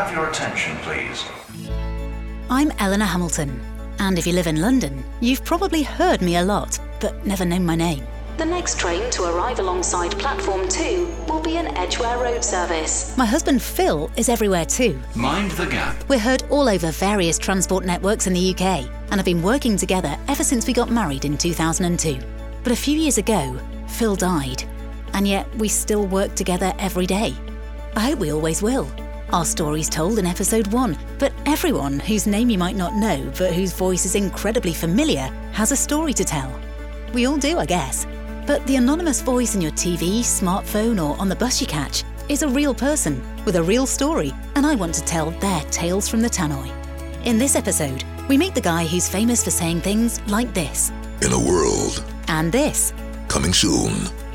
have 0.00 0.16
your 0.16 0.30
attention, 0.30 0.74
please? 0.78 1.26
I'm 2.48 2.72
Elinor 2.78 3.04
Hamilton, 3.04 3.60
and 3.98 4.18
if 4.18 4.26
you 4.26 4.32
live 4.32 4.46
in 4.46 4.58
London, 4.58 5.04
you've 5.20 5.44
probably 5.44 5.82
heard 5.82 6.22
me 6.22 6.36
a 6.36 6.42
lot, 6.42 6.78
but 7.00 7.26
never 7.26 7.44
known 7.44 7.66
my 7.66 7.76
name. 7.76 8.06
The 8.38 8.46
next 8.46 8.78
train 8.78 9.10
to 9.10 9.24
arrive 9.24 9.58
alongside 9.58 10.18
platform 10.18 10.66
2 10.68 11.06
will 11.28 11.42
be 11.42 11.58
an 11.58 11.76
Edgware 11.76 12.16
Road 12.16 12.42
service. 12.42 13.14
My 13.18 13.26
husband 13.26 13.60
Phil 13.60 14.10
is 14.16 14.30
everywhere 14.30 14.64
too. 14.64 14.98
Mind 15.14 15.50
the 15.50 15.66
gap. 15.66 16.08
We're 16.08 16.18
heard 16.18 16.44
all 16.48 16.70
over 16.70 16.90
various 16.92 17.38
transport 17.38 17.84
networks 17.84 18.26
in 18.26 18.32
the 18.32 18.54
UK 18.54 18.88
and 19.10 19.16
have 19.16 19.26
been 19.26 19.42
working 19.42 19.76
together 19.76 20.16
ever 20.28 20.42
since 20.42 20.66
we 20.66 20.72
got 20.72 20.90
married 20.90 21.26
in 21.26 21.36
2002. 21.36 22.18
But 22.62 22.72
a 22.72 22.76
few 22.76 22.96
years 22.96 23.18
ago, 23.18 23.54
Phil 23.86 24.16
died, 24.16 24.64
and 25.12 25.28
yet 25.28 25.54
we 25.56 25.68
still 25.68 26.06
work 26.06 26.34
together 26.34 26.72
every 26.78 27.04
day. 27.04 27.34
I 27.94 28.00
hope 28.00 28.18
we 28.18 28.32
always 28.32 28.62
will. 28.62 28.90
Our 29.32 29.44
story's 29.44 29.88
told 29.88 30.18
in 30.18 30.26
episode 30.26 30.66
one, 30.68 30.98
but 31.18 31.32
everyone 31.46 32.00
whose 32.00 32.26
name 32.26 32.50
you 32.50 32.58
might 32.58 32.74
not 32.76 32.94
know 32.96 33.30
but 33.38 33.52
whose 33.54 33.72
voice 33.72 34.04
is 34.04 34.16
incredibly 34.16 34.72
familiar 34.72 35.28
has 35.52 35.70
a 35.70 35.76
story 35.76 36.12
to 36.14 36.24
tell. 36.24 36.52
We 37.14 37.26
all 37.26 37.36
do, 37.36 37.58
I 37.58 37.66
guess. 37.66 38.06
But 38.46 38.66
the 38.66 38.76
anonymous 38.76 39.20
voice 39.20 39.54
in 39.54 39.60
your 39.60 39.70
TV, 39.72 40.20
smartphone, 40.20 40.98
or 41.02 41.16
on 41.20 41.28
the 41.28 41.36
bus 41.36 41.60
you 41.60 41.66
catch 41.68 42.02
is 42.28 42.42
a 42.42 42.48
real 42.48 42.74
person 42.74 43.22
with 43.44 43.56
a 43.56 43.62
real 43.62 43.86
story, 43.86 44.32
and 44.56 44.66
I 44.66 44.74
want 44.74 44.94
to 44.94 45.04
tell 45.04 45.30
their 45.32 45.60
tales 45.70 46.08
from 46.08 46.22
the 46.22 46.28
tannoy. 46.28 46.68
In 47.24 47.38
this 47.38 47.54
episode, 47.54 48.02
we 48.28 48.36
meet 48.36 48.54
the 48.54 48.60
guy 48.60 48.84
who's 48.86 49.08
famous 49.08 49.44
for 49.44 49.50
saying 49.50 49.80
things 49.82 50.20
like 50.28 50.52
this, 50.54 50.90
In 51.22 51.32
a 51.32 51.38
world 51.38 52.02
and 52.28 52.50
this, 52.50 52.92
coming 53.28 53.52
soon, 53.52 53.92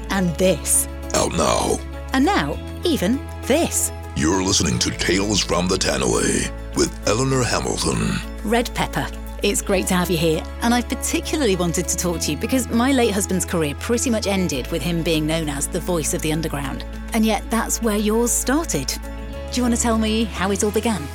and 0.09 0.33
this, 0.37 0.87
out 1.15 1.33
now. 1.33 1.77
and 2.13 2.23
now, 2.23 2.57
even 2.85 3.19
this. 3.43 3.91
You're 4.17 4.43
listening 4.43 4.79
to 4.79 4.91
Tales 4.91 5.43
from 5.43 5.67
the 5.67 5.75
Tannoy 5.75 6.49
with 6.77 7.05
Elinor 7.05 7.43
Hamilton. 7.43 8.15
Redd 8.45 8.73
Pepper. 8.73 9.05
It's 9.43 9.61
great 9.61 9.87
to 9.87 9.93
have 9.93 10.09
you 10.09 10.17
here, 10.17 10.41
and 10.61 10.73
I 10.73 10.83
particularly 10.83 11.57
wanted 11.57 11.85
to 11.89 11.97
talk 11.97 12.21
to 12.21 12.31
you 12.31 12.37
because 12.37 12.69
my 12.69 12.93
late 12.93 13.11
husband's 13.11 13.43
career 13.43 13.75
pretty 13.75 14.09
much 14.09 14.25
ended 14.25 14.71
with 14.71 14.81
him 14.81 15.03
being 15.03 15.27
known 15.27 15.49
as 15.49 15.67
the 15.67 15.81
voice 15.81 16.13
of 16.13 16.21
the 16.21 16.31
underground. 16.31 16.85
And 17.11 17.25
yet, 17.25 17.43
that's 17.51 17.81
where 17.81 17.97
yours 17.97 18.31
started. 18.31 18.87
Do 18.87 19.57
you 19.57 19.63
want 19.63 19.75
to 19.75 19.81
tell 19.81 19.97
me 19.97 20.23
how 20.23 20.49
it 20.51 20.63
all 20.63 20.71
began? 20.71 21.05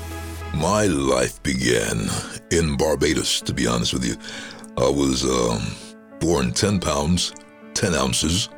My 0.52 0.84
life 0.84 1.42
began 1.42 2.10
in 2.50 2.76
Barbados, 2.76 3.40
to 3.40 3.54
be 3.54 3.66
honest 3.66 3.94
with 3.94 4.04
you. 4.04 4.16
I 4.76 4.90
was 4.90 5.24
um, 5.24 5.62
born 6.18 6.52
10 6.52 6.78
pounds, 6.80 7.32
10 7.72 7.94
ounces. 7.94 8.50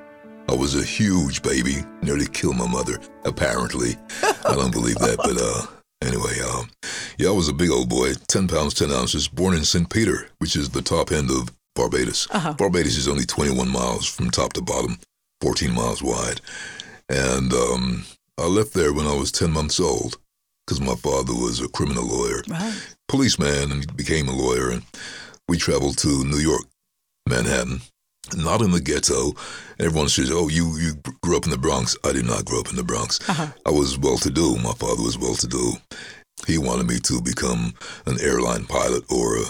I 0.52 0.54
was 0.54 0.74
a 0.76 0.84
huge 0.84 1.40
baby, 1.42 1.76
nearly 2.02 2.26
killed 2.26 2.56
my 2.58 2.66
mother, 2.68 2.98
apparently. 3.24 3.96
I 4.22 4.54
don't 4.54 4.70
believe 4.70 4.96
that, 4.98 5.16
but 5.16 5.38
uh, 5.40 5.66
anyway, 6.06 6.40
um, 6.46 6.68
yeah, 7.18 7.28
I 7.28 7.32
was 7.32 7.48
a 7.48 7.54
big 7.54 7.70
old 7.70 7.88
boy, 7.88 8.12
10 8.28 8.48
pounds, 8.48 8.74
10 8.74 8.90
ounces, 8.92 9.28
born 9.28 9.54
in 9.54 9.64
St. 9.64 9.88
Peter, 9.88 10.28
which 10.40 10.54
is 10.54 10.68
the 10.68 10.82
top 10.82 11.10
end 11.10 11.30
of 11.30 11.48
Barbados. 11.74 12.26
Barbados 12.58 12.98
is 12.98 13.08
only 13.08 13.24
21 13.24 13.66
miles 13.66 14.06
from 14.06 14.30
top 14.30 14.52
to 14.52 14.60
bottom, 14.60 14.98
14 15.40 15.72
miles 15.72 16.02
wide. 16.02 16.42
And 17.08 17.50
um, 17.54 18.04
I 18.38 18.44
left 18.44 18.74
there 18.74 18.92
when 18.92 19.06
I 19.06 19.14
was 19.16 19.32
10 19.32 19.50
months 19.50 19.80
old 19.80 20.18
because 20.66 20.82
my 20.82 20.96
father 20.96 21.32
was 21.32 21.60
a 21.62 21.68
criminal 21.68 22.06
lawyer, 22.06 22.42
Right. 22.46 22.74
policeman, 23.08 23.72
and 23.72 23.96
became 23.96 24.28
a 24.28 24.36
lawyer. 24.36 24.70
And 24.70 24.82
we 25.48 25.56
traveled 25.56 25.96
to 25.98 26.24
New 26.26 26.36
York, 26.40 26.64
Manhattan, 27.26 27.80
not 28.36 28.62
in 28.62 28.70
the 28.70 28.80
ghetto. 28.80 29.32
Everyone 29.78 30.08
says, 30.08 30.30
"Oh, 30.30 30.48
you 30.48 30.76
you 30.78 30.94
grew 31.22 31.36
up 31.36 31.44
in 31.44 31.50
the 31.50 31.58
Bronx." 31.58 31.96
I 32.04 32.12
did 32.12 32.26
not 32.26 32.44
grow 32.44 32.60
up 32.60 32.70
in 32.70 32.76
the 32.76 32.82
Bronx. 32.82 33.18
Uh-huh. 33.28 33.48
I 33.66 33.70
was 33.70 33.98
well 33.98 34.18
to 34.18 34.30
do. 34.30 34.56
My 34.56 34.72
father 34.72 35.02
was 35.02 35.18
well 35.18 35.34
to 35.34 35.46
do. 35.46 35.74
He 36.46 36.58
wanted 36.58 36.86
me 36.88 36.98
to 37.00 37.20
become 37.20 37.74
an 38.06 38.18
airline 38.20 38.64
pilot 38.64 39.04
or 39.10 39.38
a 39.38 39.44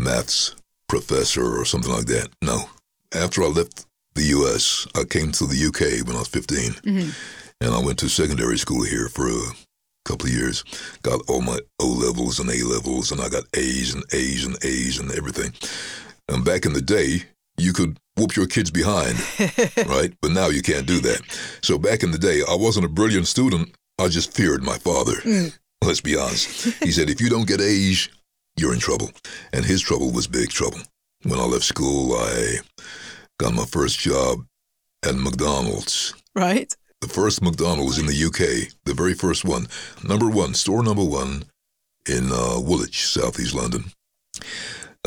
maths 0.00 0.54
professor 0.88 1.58
or 1.58 1.64
something 1.64 1.92
like 1.92 2.06
that. 2.06 2.28
No. 2.42 2.68
After 3.14 3.42
I 3.42 3.46
left 3.46 3.86
the 4.14 4.24
U.S., 4.24 4.86
I 4.94 5.04
came 5.04 5.32
to 5.32 5.46
the 5.46 5.66
UK 5.68 6.06
when 6.06 6.16
I 6.16 6.20
was 6.20 6.28
15, 6.28 6.70
mm-hmm. 6.72 7.10
and 7.60 7.74
I 7.74 7.80
went 7.80 7.98
to 8.00 8.08
secondary 8.08 8.58
school 8.58 8.84
here 8.84 9.08
for 9.08 9.28
a 9.28 9.40
couple 10.04 10.26
of 10.26 10.32
years. 10.32 10.64
Got 11.02 11.22
all 11.28 11.40
my 11.40 11.58
O 11.80 11.86
levels 11.86 12.40
and 12.40 12.50
A 12.50 12.64
levels, 12.64 13.12
and 13.12 13.20
I 13.20 13.28
got 13.28 13.44
A's 13.54 13.94
and 13.94 14.04
A's 14.12 14.44
and 14.44 14.56
A's 14.64 14.98
and 14.98 15.12
everything. 15.12 15.52
And 16.28 16.44
back 16.44 16.66
in 16.66 16.72
the 16.72 16.82
day, 16.82 17.24
you 17.58 17.72
could 17.72 17.98
whoop 18.16 18.36
your 18.36 18.46
kids 18.46 18.70
behind, 18.70 19.18
right? 19.86 20.12
But 20.20 20.32
now 20.32 20.48
you 20.48 20.62
can't 20.62 20.86
do 20.86 21.00
that. 21.00 21.20
So 21.62 21.78
back 21.78 22.02
in 22.02 22.10
the 22.10 22.18
day, 22.18 22.42
I 22.48 22.54
wasn't 22.54 22.86
a 22.86 22.88
brilliant 22.88 23.26
student. 23.26 23.74
I 23.98 24.08
just 24.08 24.32
feared 24.32 24.62
my 24.62 24.78
father. 24.78 25.14
Let's 25.84 26.00
be 26.00 26.16
honest. 26.16 26.64
He 26.82 26.90
said, 26.90 27.10
if 27.10 27.20
you 27.20 27.28
don't 27.28 27.46
get 27.46 27.60
A's, 27.60 28.08
you're 28.56 28.72
in 28.74 28.80
trouble. 28.80 29.10
And 29.52 29.64
his 29.64 29.80
trouble 29.80 30.10
was 30.10 30.26
big 30.26 30.50
trouble. 30.50 30.80
When 31.22 31.38
I 31.38 31.44
left 31.44 31.64
school, 31.64 32.14
I 32.14 32.58
got 33.38 33.54
my 33.54 33.64
first 33.64 33.98
job 33.98 34.44
at 35.04 35.14
McDonald's. 35.14 36.14
Right. 36.34 36.72
The 37.00 37.08
first 37.08 37.42
McDonald's 37.42 37.98
in 37.98 38.06
the 38.06 38.24
UK, 38.24 38.72
the 38.84 38.94
very 38.94 39.14
first 39.14 39.44
one, 39.44 39.68
number 40.02 40.28
one, 40.28 40.54
store 40.54 40.82
number 40.82 41.04
one 41.04 41.44
in 42.08 42.30
uh, 42.32 42.58
Woolwich, 42.60 43.06
southeast 43.06 43.54
London. 43.54 43.84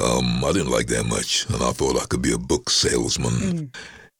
Um, 0.02 0.44
I 0.44 0.52
didn't 0.52 0.72
like 0.72 0.88
that 0.88 1.06
much, 1.06 1.46
and 1.50 1.62
I 1.62 1.72
thought 1.72 2.02
I 2.02 2.06
could 2.06 2.22
be 2.22 2.34
a 2.34 2.38
book 2.38 2.70
salesman. 2.70 3.72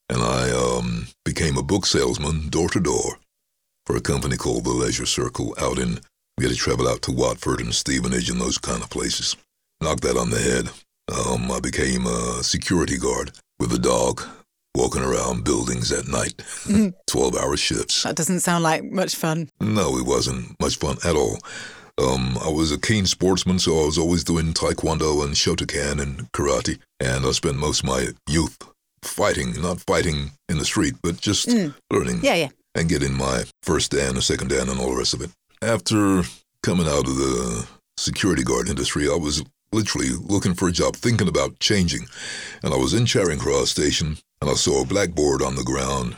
And 0.10 0.22
I 0.22 0.52
um, 0.52 1.08
became 1.24 1.58
a 1.58 1.64
book 1.64 1.86
salesman 1.86 2.50
door 2.50 2.70
to 2.70 2.80
door 2.80 3.18
for 3.86 3.98
a 3.98 4.02
company 4.02 4.38
called 4.38 4.64
the 4.64 4.70
Leisure 4.70 5.06
Circle 5.06 5.56
out 5.60 5.78
in, 5.78 6.00
we 6.38 6.46
had 6.46 6.54
to 6.54 6.58
travel 6.58 6.88
out 6.88 7.02
to 7.04 7.12
Watford 7.12 7.60
and 7.60 7.74
Stevenage 7.74 8.30
and 8.30 8.40
those 8.40 8.58
kind 8.58 8.82
of 8.82 8.90
places. 8.90 9.36
Knocked 9.82 10.04
that 10.04 10.18
on 10.18 10.30
the 10.30 10.40
head. 10.40 10.70
Um, 11.14 11.52
I 11.52 11.60
became 11.60 12.06
a 12.06 12.44
security 12.44 12.98
guard 12.98 13.32
with 13.60 13.74
a 13.74 13.80
dog 13.80 14.22
walking 14.76 15.02
around 15.02 15.44
buildings 15.44 15.92
at 15.92 16.08
night, 16.08 16.42
12 17.08 17.36
hour 17.36 17.58
shifts. 17.58 18.04
That 18.04 18.16
doesn't 18.16 18.40
sound 18.42 18.64
like 18.64 18.84
much 18.84 19.16
fun. 19.16 19.50
No, 19.60 19.98
it 19.98 20.06
wasn't 20.06 20.58
much 20.62 20.78
fun 20.78 20.98
at 21.04 21.16
all. 21.16 21.40
Um, 22.02 22.38
I 22.44 22.50
was 22.50 22.72
a 22.72 22.80
keen 22.80 23.06
sportsman, 23.06 23.60
so 23.60 23.82
I 23.82 23.86
was 23.86 23.98
always 23.98 24.24
doing 24.24 24.54
taekwondo 24.54 25.24
and 25.24 25.36
shotokan 25.36 26.02
and 26.02 26.32
karate. 26.32 26.80
And 27.00 27.26
I 27.26 27.32
spent 27.32 27.58
most 27.58 27.82
of 27.82 27.86
my 27.86 28.08
youth 28.28 28.58
fighting, 29.04 29.62
not 29.62 29.82
fighting 29.82 30.32
in 30.50 30.58
the 30.58 30.66
street, 30.66 30.96
but 31.04 31.20
just 31.22 31.48
learning 31.92 32.22
Yeah, 32.24 32.36
yeah. 32.36 32.50
and 32.76 32.90
getting 32.90 33.14
my 33.14 33.44
first 33.64 33.92
dan, 33.92 34.18
a 34.18 34.22
second 34.22 34.50
dan, 34.50 34.70
and 34.70 34.80
all 34.80 34.92
the 34.92 34.98
rest 34.98 35.14
of 35.14 35.22
it. 35.22 35.30
After 35.62 36.24
coming 36.64 36.88
out 36.88 37.08
of 37.08 37.16
the 37.18 37.68
security 37.98 38.44
guard 38.44 38.68
industry, 38.70 39.08
I 39.08 39.16
was 39.16 39.44
literally 39.72 40.10
looking 40.10 40.54
for 40.54 40.68
a 40.68 40.72
job, 40.72 40.96
thinking 40.96 41.28
about 41.28 41.60
changing. 41.60 42.08
And 42.64 42.74
I 42.74 42.78
was 42.78 42.94
in 42.94 43.06
Charing 43.06 43.40
Cross 43.40 43.70
Station, 43.72 44.18
and 44.42 44.50
I 44.50 44.54
saw 44.56 44.82
a 44.82 44.86
blackboard 44.86 45.42
on 45.42 45.56
the 45.56 45.64
ground, 45.64 46.16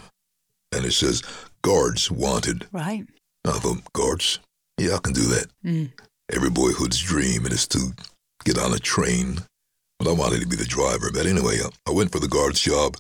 and 0.72 0.86
it 0.86 0.94
says, 0.94 1.24
Guards 1.62 2.10
Wanted. 2.10 2.68
Right. 2.72 3.06
I 3.46 3.52
thought, 3.60 3.92
guards? 3.94 4.40
Yeah, 4.78 4.96
I 4.96 5.00
can 5.00 5.14
do 5.14 5.22
that. 5.28 5.48
Mm. 5.66 5.92
Every 6.32 6.50
boyhood's 6.50 7.00
dream 7.00 7.46
is 7.46 7.68
to 7.70 7.80
get 8.46 8.58
on 8.58 8.74
a 8.74 8.80
train. 8.80 9.40
But 10.00 10.10
I 10.10 10.14
wanted 10.14 10.42
to 10.42 10.48
be 10.48 10.56
the 10.56 10.66
driver. 10.66 11.12
But 11.14 11.26
anyway, 11.28 11.60
I- 11.64 11.90
I 11.90 11.92
went 11.94 12.12
for 12.12 12.20
the 12.20 12.28
guard's 12.28 12.60
job. 12.60 12.98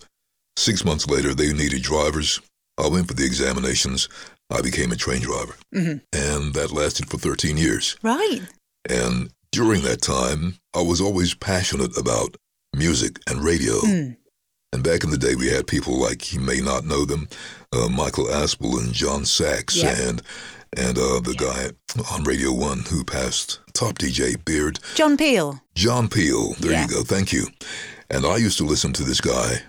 Six 0.58 0.86
months 0.86 1.08
later, 1.08 1.34
they 1.34 1.52
needed 1.52 1.82
drivers. 1.82 2.40
I 2.78 2.88
went 2.88 3.08
for 3.08 3.14
the 3.16 3.26
examinations. 3.26 4.08
I 4.50 4.62
became 4.62 4.92
a 4.92 4.96
train 4.96 5.22
driver. 5.22 5.56
Mm-hmm. 5.74 5.98
And 6.14 6.54
that 6.54 6.72
lasted 6.72 7.10
for 7.10 7.18
13 7.18 7.58
years. 7.58 7.98
Right. 8.04 8.42
And 8.90 9.32
during 9.52 9.82
that 9.82 10.02
time, 10.02 10.56
I 10.76 10.82
was 10.82 11.02
always 11.02 11.34
passionate 11.34 11.98
about 11.98 12.36
music 12.76 13.20
and 13.28 13.44
radio. 13.44 13.74
Mm. 13.82 14.18
And 14.74 14.84
back 14.84 15.04
in 15.04 15.10
the 15.12 15.18
day, 15.18 15.36
we 15.36 15.48
had 15.48 15.68
people 15.68 15.98
like, 16.00 16.34
you 16.34 16.40
may 16.40 16.60
not 16.62 16.86
know 16.86 17.06
them, 17.06 17.28
uh, 17.72 17.90
Michael 17.90 18.26
Aspel 18.26 18.80
and 18.84 18.94
John 18.94 19.26
Sachs, 19.26 19.76
Yeah. 19.76 19.96
and 20.10 20.22
and 20.78 20.98
uh, 20.98 21.20
the 21.20 21.36
guy 21.38 21.72
on 22.14 22.24
Radio 22.24 22.52
1 22.54 22.80
who 22.90 23.04
passed, 23.04 23.60
top 23.74 23.96
DJ 24.00 24.44
Beard, 24.46 24.80
John 24.96 25.18
Peel. 25.18 25.62
John 25.76 26.08
Peel. 26.10 26.54
There 26.60 26.72
Yeah. 26.72 26.84
you 26.84 26.88
go. 26.90 27.04
Thank 27.04 27.32
you. 27.34 27.48
And 28.10 28.26
I 28.26 28.38
used 28.38 28.58
to 28.60 28.64
listen 28.66 28.94
to 28.94 29.04
this 29.04 29.22
guy 29.22 29.62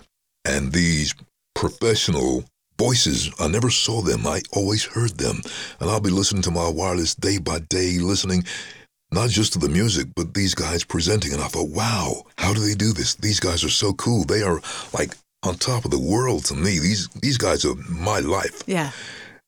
and 0.45 0.71
these 0.71 1.13
professional 1.55 2.43
voices. 2.77 3.31
I 3.39 3.47
never 3.47 3.69
saw 3.69 4.01
them. 4.01 4.27
I 4.27 4.41
always 4.53 4.83
heard 4.83 5.17
them. 5.17 5.41
And 5.79 5.89
I'll 5.89 5.99
be 6.01 6.09
listening 6.09 6.43
to 6.43 6.51
my 6.51 6.67
wireless 6.69 7.15
day 7.15 7.37
by 7.37 7.59
day, 7.69 7.97
listening 7.99 8.43
not 9.11 9.29
just 9.29 9.53
to 9.53 9.59
the 9.59 9.69
music, 9.69 10.07
but 10.15 10.33
these 10.33 10.53
guys 10.53 10.83
presenting. 10.83 11.33
And 11.33 11.41
I 11.41 11.47
thought, 11.47 11.69
wow, 11.69 12.23
how 12.37 12.53
do 12.53 12.59
they 12.59 12.73
do 12.75 12.91
this? 12.91 13.15
These 13.15 13.39
guys 13.39 13.63
are 13.63 13.69
so 13.69 13.93
cool. 13.93 14.25
They 14.25 14.41
are 14.43 14.61
like 14.93 15.15
on 15.43 15.55
top 15.55 15.85
of 15.85 15.91
the 15.91 15.99
world 15.99 16.45
to 16.45 16.55
me. 16.55 16.79
These 16.79 17.07
these 17.21 17.37
guys 17.37 17.63
are 17.65 17.75
my 17.89 18.19
life. 18.19 18.63
Yeah. 18.67 18.91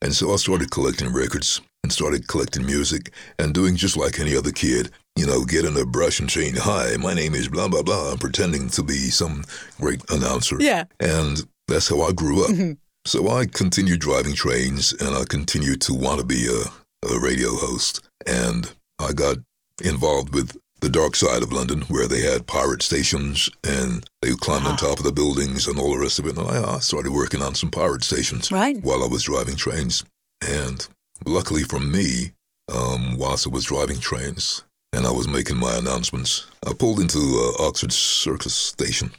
And 0.01 0.13
so 0.13 0.31
I 0.31 0.35
started 0.35 0.71
collecting 0.71 1.11
records 1.11 1.61
and 1.83 1.91
started 1.91 2.27
collecting 2.27 2.65
music 2.65 3.11
and 3.39 3.53
doing 3.53 3.75
just 3.75 3.97
like 3.97 4.19
any 4.19 4.35
other 4.35 4.51
kid. 4.51 4.91
You 5.15 5.25
know, 5.25 5.45
getting 5.45 5.79
a 5.79 5.85
brush 5.85 6.19
and 6.19 6.29
saying, 6.29 6.55
Hi, 6.57 6.95
my 6.97 7.13
name 7.13 7.33
is 7.33 7.47
blah, 7.47 7.67
blah, 7.67 7.81
blah, 7.81 8.11
and 8.11 8.21
pretending 8.21 8.69
to 8.69 8.83
be 8.83 9.09
some 9.09 9.43
great 9.79 10.01
announcer. 10.11 10.57
Yeah. 10.59 10.83
And 10.99 11.43
that's 11.67 11.89
how 11.89 12.01
I 12.01 12.11
grew 12.11 12.43
up. 12.43 12.51
Mm-hmm. 12.51 12.73
So 13.05 13.29
I 13.29 13.45
continued 13.45 14.01
driving 14.01 14.33
trains 14.33 14.93
and 14.93 15.15
I 15.15 15.23
continued 15.23 15.81
to 15.81 15.93
want 15.93 16.19
to 16.19 16.25
be 16.25 16.45
a, 16.47 17.07
a 17.09 17.19
radio 17.19 17.51
host, 17.51 18.07
and 18.25 18.69
I 18.99 19.13
got 19.13 19.37
involved 19.83 20.33
with 20.33 20.57
the 20.79 20.89
dark 20.89 21.15
side 21.15 21.41
of 21.43 21.51
London, 21.51 21.81
where 21.83 22.07
they 22.07 22.21
had 22.21 22.45
pirate 22.47 22.81
stations 22.83 23.49
and 23.63 24.05
they 24.21 24.31
climbed 24.35 24.65
on 24.67 24.77
top 24.77 24.99
of 24.99 25.05
the 25.05 25.11
buildings 25.11 25.67
and 25.67 25.79
all 25.79 25.93
the 25.93 25.99
rest 25.99 26.19
of 26.19 26.27
it. 26.27 26.37
And 26.37 26.47
I, 26.47 26.75
I 26.75 26.79
started 26.79 27.11
working 27.11 27.41
on 27.41 27.55
some 27.55 27.71
pirate 27.71 28.03
stations 28.03 28.51
Right. 28.51 28.81
while 28.83 29.03
I 29.03 29.07
was 29.07 29.23
driving 29.23 29.55
trains. 29.55 30.03
And 30.47 30.87
luckily 31.25 31.63
for 31.63 31.79
me, 31.79 32.31
um, 32.73 33.17
whilst 33.17 33.47
I 33.47 33.49
was 33.49 33.65
driving 33.65 33.99
trains 33.99 34.63
and 34.93 35.07
I 35.07 35.11
was 35.11 35.27
making 35.27 35.57
my 35.57 35.75
announcements, 35.77 36.45
I 36.65 36.73
pulled 36.73 36.99
into 36.99 37.17
uh, 37.59 37.63
Oxford 37.67 37.91
Circus 37.91 38.53
Station, 38.53 39.11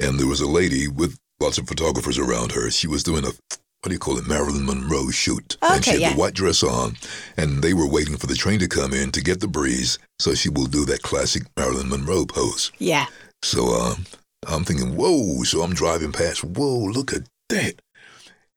and 0.00 0.18
there 0.18 0.26
was 0.26 0.40
a 0.40 0.48
lady 0.48 0.88
with 0.88 1.18
lots 1.40 1.58
of 1.58 1.68
photographers 1.68 2.18
around 2.18 2.52
her. 2.52 2.70
She 2.70 2.86
was 2.86 3.02
doing 3.02 3.24
a 3.24 3.30
what 3.82 3.90
do 3.90 3.94
you 3.94 3.98
call 3.98 4.18
it, 4.18 4.26
Marilyn 4.26 4.66
Monroe 4.66 5.10
shoot, 5.10 5.56
Okay, 5.62 5.74
and 5.74 5.84
she 5.84 5.90
had 5.92 6.00
yeah. 6.00 6.12
the 6.12 6.18
white 6.18 6.34
dress 6.34 6.62
on, 6.64 6.96
and 7.36 7.62
they 7.62 7.74
were 7.74 7.88
waiting 7.88 8.16
for 8.16 8.26
the 8.26 8.34
train 8.34 8.58
to 8.58 8.66
come 8.68 8.92
in 8.92 9.12
to 9.12 9.22
get 9.22 9.40
the 9.40 9.46
breeze, 9.48 9.98
so 10.18 10.34
she 10.34 10.48
will 10.48 10.66
do 10.66 10.84
that 10.86 11.02
classic 11.02 11.44
Marilyn 11.56 11.88
Monroe 11.88 12.26
pose. 12.26 12.72
Yeah. 12.78 13.06
So 13.42 13.66
um, 13.68 14.04
I'm 14.48 14.64
thinking, 14.64 14.96
whoa. 14.96 15.44
So 15.44 15.62
I'm 15.62 15.74
driving 15.74 16.10
past. 16.10 16.42
Whoa, 16.42 16.78
look 16.86 17.12
at 17.12 17.22
that. 17.50 17.80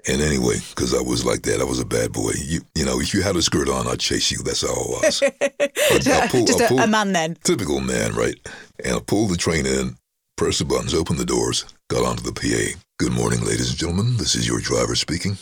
And 0.07 0.19
anyway, 0.21 0.55
because 0.71 0.95
I 0.95 1.01
was 1.01 1.23
like 1.23 1.43
that, 1.43 1.61
I 1.61 1.63
was 1.63 1.79
a 1.79 1.85
bad 1.85 2.11
boy. 2.11 2.31
You, 2.43 2.61
you 2.73 2.83
know, 2.83 2.99
if 2.99 3.13
you 3.13 3.21
had 3.21 3.35
a 3.35 3.41
skirt 3.43 3.69
on, 3.69 3.87
I'd 3.87 3.99
chase 3.99 4.31
you. 4.31 4.39
That's 4.39 4.61
how 4.61 4.69
I 4.73 4.87
was. 5.03 5.23
But 5.39 6.07
I 6.07 6.27
pulled- 6.27 6.47
Just 6.47 6.59
I 6.61 6.75
a, 6.75 6.83
a 6.85 6.87
man 6.87 7.13
then. 7.13 7.37
Typical 7.43 7.79
man, 7.81 8.15
right? 8.15 8.35
And 8.83 8.95
I 8.95 8.99
pulled 8.99 9.29
the 9.29 9.37
train 9.37 9.67
in, 9.67 9.95
pressed 10.37 10.57
the 10.59 10.65
buttons, 10.65 10.95
opened 10.95 11.19
the 11.19 11.25
doors, 11.25 11.65
got 11.91 12.03
onto 12.03 12.23
the 12.23 12.33
PA. 12.33 12.79
Good 13.01 13.13
morning, 13.13 13.39
ladies 13.43 13.71
and 13.71 13.79
gentlemen. 13.79 14.15
This 14.17 14.35
is 14.35 14.47
your 14.47 14.59
driver 14.59 14.93
speaking. 14.93 15.35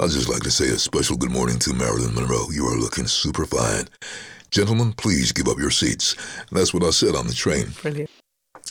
I'd 0.00 0.10
just 0.10 0.28
like 0.28 0.42
to 0.42 0.50
say 0.50 0.68
a 0.68 0.78
special 0.78 1.16
good 1.16 1.30
morning 1.30 1.58
to 1.60 1.72
Marilyn 1.72 2.14
Monroe. 2.14 2.50
You 2.52 2.66
are 2.66 2.76
looking 2.76 3.06
super 3.06 3.46
fine. 3.46 3.88
Gentlemen, 4.50 4.92
please 4.92 5.32
give 5.32 5.48
up 5.48 5.56
your 5.56 5.70
seats. 5.70 6.14
And 6.50 6.58
that's 6.58 6.74
what 6.74 6.82
I 6.82 6.90
said 6.90 7.14
on 7.14 7.26
the 7.26 7.32
train. 7.32 7.68
Brilliant. 7.80 8.10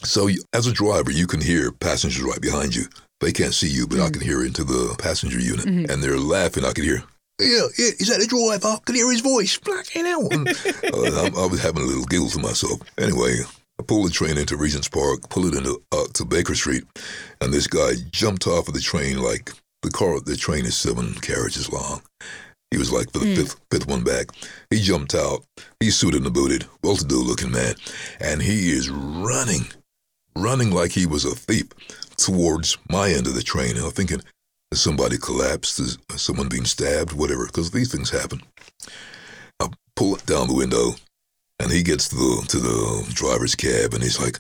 So, 0.04 0.30
as 0.54 0.68
a 0.68 0.72
driver, 0.72 1.10
you 1.10 1.26
can 1.26 1.42
hear 1.42 1.72
passengers 1.72 2.22
right 2.22 2.40
behind 2.40 2.76
you. 2.76 2.84
They 3.20 3.32
can't 3.32 3.52
see 3.52 3.70
you, 3.70 3.88
but 3.88 4.00
I 4.00 4.12
can 4.12 4.22
hear 4.22 4.46
into 4.46 4.64
the 4.64 4.96
passenger 5.00 5.40
unit, 5.40 5.66
and 5.66 6.04
they're 6.04 6.20
laughing. 6.20 6.66
I 6.66 6.74
can 6.74 6.84
hear, 6.84 7.04
yeah, 7.42 7.66
yeah, 7.80 7.94
is 7.98 8.10
that 8.10 8.20
the 8.20 8.28
driver? 8.28 8.78
I 8.78 8.80
can 8.86 8.94
hear 8.94 9.12
his 9.12 9.22
voice. 9.22 9.56
Fucking 9.56 10.06
hell. 10.06 10.28
And, 10.30 10.48
uh, 10.50 10.52
I, 10.94 11.32
I 11.36 11.48
was 11.48 11.64
having 11.64 11.82
a 11.82 11.88
little 11.88 12.06
giggle 12.06 12.30
to 12.30 12.38
myself. 12.38 12.80
Anyway, 13.00 13.38
I 13.80 13.84
pulled 13.84 14.08
the 14.08 14.12
train 14.12 14.38
into 14.38 14.56
Regent's 14.56 14.88
Park, 14.88 15.30
pull 15.30 15.46
it 15.48 15.56
into 15.56 15.82
uh, 15.92 16.06
to 16.14 16.26
Baker 16.26 16.56
Street, 16.56 16.84
and 17.42 17.52
this 17.52 17.68
guy 17.68 17.94
jumped 18.12 18.48
off 18.48 18.68
of 18.68 18.74
the 18.74 18.80
train 18.80 19.22
like 19.22 19.52
the 19.82 19.90
car. 19.90 20.20
The 20.20 20.36
train 20.36 20.66
is 20.66 20.76
seven 20.76 21.14
carriages 21.16 21.72
long. 21.72 22.02
He 22.72 22.78
was 22.78 22.92
like 22.92 23.12
the 23.12 23.20
fifth 23.20 23.60
fifth 23.72 23.88
one 23.88 24.04
back. 24.04 24.28
He 24.70 24.80
jumped 24.80 25.16
out. 25.16 25.44
He's 25.80 25.96
suited 25.96 26.24
and 26.24 26.34
booted, 26.34 26.66
well-to-do 26.84 27.18
looking 27.18 27.52
man, 27.52 27.76
and 28.20 28.42
he 28.42 28.72
is 28.72 28.90
running, 28.90 29.68
running 30.36 30.72
like 30.72 30.92
he 30.92 31.06
was 31.06 31.26
a 31.26 31.36
thief 31.36 31.68
towards 32.18 32.78
my 32.90 33.10
end 33.10 33.28
of 33.28 33.36
the 33.36 33.44
train. 33.44 33.76
And 33.76 33.86
I'm 33.86 33.92
thinking, 33.92 34.22
has 34.72 34.82
somebody 34.82 35.18
collapsed? 35.18 35.80
Is 35.80 35.98
someone 36.16 36.50
being 36.50 36.66
stabbed? 36.66 37.14
Whatever, 37.14 37.46
because 37.48 37.72
these 37.72 37.92
things 37.92 38.10
happen. 38.10 38.42
I 39.60 39.70
pull 39.96 40.16
it 40.16 40.26
down 40.26 40.48
the 40.48 40.56
window, 40.56 40.96
and 41.60 41.72
he 41.72 41.84
gets 41.84 42.10
to 42.10 42.16
the 42.16 42.46
to 42.50 42.60
the 42.60 43.14
driver's 43.14 43.56
cab, 43.56 43.94
and 43.94 44.04
he's 44.04 44.20
like, 44.20 44.38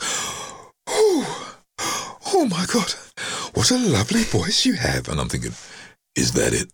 "Oh, 0.87 1.57
oh 2.33 2.45
my 2.45 2.65
God, 2.71 2.93
what 3.53 3.71
a 3.71 3.77
lovely 3.77 4.23
voice 4.23 4.65
you 4.65 4.73
have!" 4.73 5.07
And 5.07 5.19
I'm 5.19 5.29
thinking, 5.29 5.53
"Is 6.15 6.33
that 6.33 6.53
it?" 6.53 6.71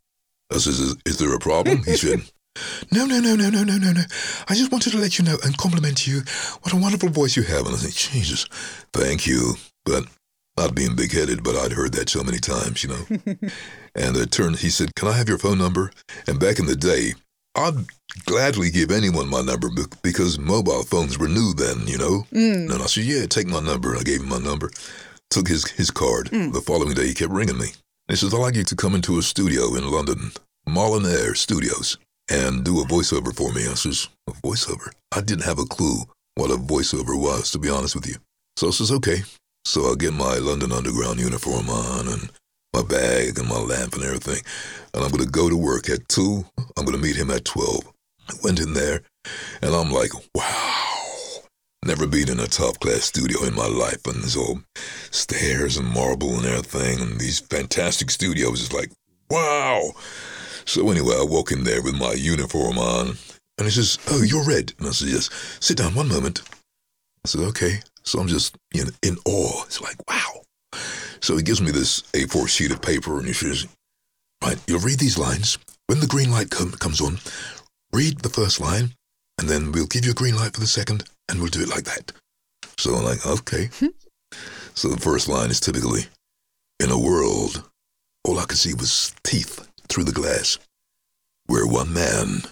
I 0.51 0.57
says, 0.57 0.79
"Is, 0.79 0.95
is 1.05 1.17
there 1.17 1.33
a 1.33 1.39
problem?" 1.39 1.83
He 1.83 1.95
said. 1.95 2.21
No, 2.91 3.05
no, 3.05 3.19
no, 3.19 3.35
no, 3.35 3.49
no, 3.49 3.63
no, 3.63 3.77
no, 3.77 3.93
no. 3.93 4.01
I 4.49 4.55
just 4.55 4.71
wanted 4.71 4.91
to 4.91 4.97
let 4.97 5.17
you 5.17 5.23
know 5.23 5.37
and 5.45 5.57
compliment 5.57 6.05
you. 6.05 6.23
What 6.61 6.73
a 6.73 6.77
wonderful 6.77 7.07
voice 7.07 7.37
you 7.37 7.43
have. 7.43 7.65
And 7.65 7.75
I 7.75 7.77
think, 7.77 7.93
Jesus, 7.93 8.45
thank 8.91 9.25
you. 9.25 9.53
But 9.85 10.05
not 10.57 10.75
being 10.75 10.95
big 10.95 11.13
headed, 11.13 11.41
but 11.41 11.55
I'd 11.55 11.71
heard 11.71 11.93
that 11.93 12.09
so 12.09 12.21
many 12.21 12.39
times, 12.39 12.83
you 12.83 12.89
know. 12.89 13.05
and 13.95 14.17
it 14.17 14.31
turned, 14.31 14.57
he 14.59 14.69
said, 14.69 14.93
Can 14.95 15.07
I 15.07 15.13
have 15.13 15.29
your 15.29 15.37
phone 15.37 15.57
number? 15.57 15.91
And 16.27 16.39
back 16.39 16.59
in 16.59 16.65
the 16.65 16.75
day, 16.75 17.13
I'd 17.55 17.85
gladly 18.25 18.69
give 18.69 18.91
anyone 18.91 19.27
my 19.27 19.41
number 19.41 19.69
because 20.01 20.39
mobile 20.39 20.83
phones 20.83 21.17
were 21.17 21.27
new 21.27 21.53
then, 21.53 21.87
you 21.87 21.97
know. 21.97 22.25
Mm. 22.31 22.71
And 22.73 22.81
I 22.81 22.85
said, 22.85 23.05
Yeah, 23.05 23.25
take 23.25 23.47
my 23.47 23.59
number. 23.59 23.95
I 23.95 24.03
gave 24.03 24.21
him 24.21 24.29
my 24.29 24.39
number, 24.39 24.69
took 25.29 25.47
his, 25.47 25.69
his 25.71 25.91
card. 25.91 26.29
Mm. 26.29 26.53
The 26.53 26.61
following 26.61 26.93
day, 26.93 27.07
he 27.07 27.13
kept 27.13 27.31
ringing 27.31 27.57
me. 27.57 27.67
He 28.07 28.15
says, 28.15 28.33
I'd 28.33 28.39
like 28.39 28.55
you 28.55 28.63
to 28.63 28.75
come 28.75 28.95
into 28.95 29.19
a 29.19 29.21
studio 29.21 29.75
in 29.75 29.89
London, 29.89 30.31
Molinare 30.67 31.35
Studios, 31.35 31.97
and 32.29 32.63
do 32.63 32.81
a 32.81 32.85
voiceover 32.85 33.35
for 33.35 33.51
me. 33.53 33.67
I 33.67 33.73
says, 33.73 34.09
A 34.27 34.31
voiceover? 34.31 34.91
I 35.15 35.21
didn't 35.21 35.45
have 35.45 35.59
a 35.59 35.65
clue 35.65 36.03
what 36.35 36.51
a 36.51 36.55
voiceover 36.55 37.19
was, 37.19 37.51
to 37.51 37.59
be 37.59 37.69
honest 37.69 37.95
with 37.95 38.07
you. 38.07 38.15
So 38.57 38.67
I 38.67 38.71
says, 38.71 38.91
Okay. 38.91 39.23
So 39.65 39.91
I 39.91 39.95
get 39.95 40.13
my 40.13 40.35
London 40.35 40.71
Underground 40.71 41.19
uniform 41.19 41.69
on 41.69 42.07
and 42.07 42.31
my 42.73 42.83
bag 42.83 43.37
and 43.39 43.47
my 43.47 43.59
lamp 43.59 43.93
and 43.95 44.03
everything. 44.03 44.41
And 44.93 45.03
I'm 45.03 45.11
going 45.11 45.23
to 45.23 45.29
go 45.29 45.49
to 45.49 45.57
work 45.57 45.89
at 45.89 46.07
2. 46.09 46.45
I'm 46.77 46.85
going 46.85 46.97
to 46.97 47.03
meet 47.03 47.15
him 47.15 47.31
at 47.31 47.45
12. 47.45 47.83
I 48.29 48.33
went 48.43 48.59
in 48.59 48.73
there 48.73 49.01
and 49.61 49.73
I'm 49.73 49.91
like, 49.91 50.11
wow. 50.35 50.85
Never 51.85 52.07
been 52.07 52.29
in 52.29 52.39
a 52.39 52.47
top 52.47 52.79
class 52.79 53.05
studio 53.05 53.43
in 53.45 53.55
my 53.55 53.67
life. 53.67 54.05
And 54.05 54.15
there's 54.15 54.35
all 54.35 54.59
stairs 55.11 55.77
and 55.77 55.87
marble 55.87 56.35
and 56.35 56.45
everything. 56.45 56.99
And 56.99 57.19
these 57.19 57.39
fantastic 57.39 58.11
studios 58.11 58.61
is 58.61 58.73
like, 58.73 58.91
wow. 59.29 59.91
So 60.65 60.89
anyway, 60.91 61.15
I 61.17 61.23
walk 61.23 61.51
in 61.51 61.63
there 61.63 61.81
with 61.81 61.97
my 61.97 62.13
uniform 62.13 62.77
on. 62.77 63.17
And 63.57 63.65
he 63.65 63.71
says, 63.71 63.97
oh, 64.09 64.21
you're 64.21 64.45
Redd. 64.45 64.73
And 64.77 64.87
I 64.87 64.91
said, 64.91 65.09
yes. 65.09 65.29
Sit 65.59 65.77
down 65.77 65.95
one 65.95 66.09
moment. 66.09 66.41
I 67.25 67.27
said, 67.27 67.41
okay. 67.41 67.79
So 68.03 68.19
I'm 68.19 68.27
just 68.27 68.57
in, 68.73 68.87
in 69.01 69.17
awe. 69.25 69.63
It's 69.65 69.81
like, 69.81 69.97
wow. 70.07 70.41
So 71.21 71.35
he 71.37 71.43
gives 71.43 71.61
me 71.61 71.71
this 71.71 72.01
A4 72.13 72.47
sheet 72.47 72.71
of 72.71 72.81
paper 72.81 73.17
and 73.17 73.27
he 73.27 73.33
says, 73.33 73.67
right, 74.43 74.57
you'll 74.67 74.79
read 74.79 74.99
these 74.99 75.17
lines. 75.17 75.57
When 75.87 75.99
the 75.99 76.07
green 76.07 76.31
light 76.31 76.49
com- 76.49 76.71
comes 76.71 77.01
on, 77.01 77.19
read 77.91 78.19
the 78.19 78.29
first 78.29 78.59
line 78.59 78.93
and 79.39 79.49
then 79.49 79.71
we'll 79.71 79.87
give 79.87 80.05
you 80.05 80.11
a 80.11 80.15
green 80.15 80.35
light 80.35 80.53
for 80.53 80.59
the 80.59 80.67
second 80.67 81.03
and 81.29 81.39
we'll 81.39 81.49
do 81.49 81.61
it 81.61 81.69
like 81.69 81.85
that. 81.85 82.11
So 82.77 82.95
I'm 82.95 83.03
like, 83.03 83.25
okay. 83.25 83.69
so 84.73 84.87
the 84.89 85.01
first 85.01 85.27
line 85.27 85.49
is 85.49 85.59
typically, 85.59 86.05
in 86.79 86.91
a 86.91 86.99
world, 86.99 87.63
all 88.23 88.39
I 88.39 88.45
could 88.45 88.57
see 88.57 88.73
was 88.73 89.13
teeth 89.23 89.67
through 89.89 90.05
the 90.05 90.11
glass. 90.11 90.57
We're 91.47 91.67
one 91.67 91.93
man. 91.93 92.43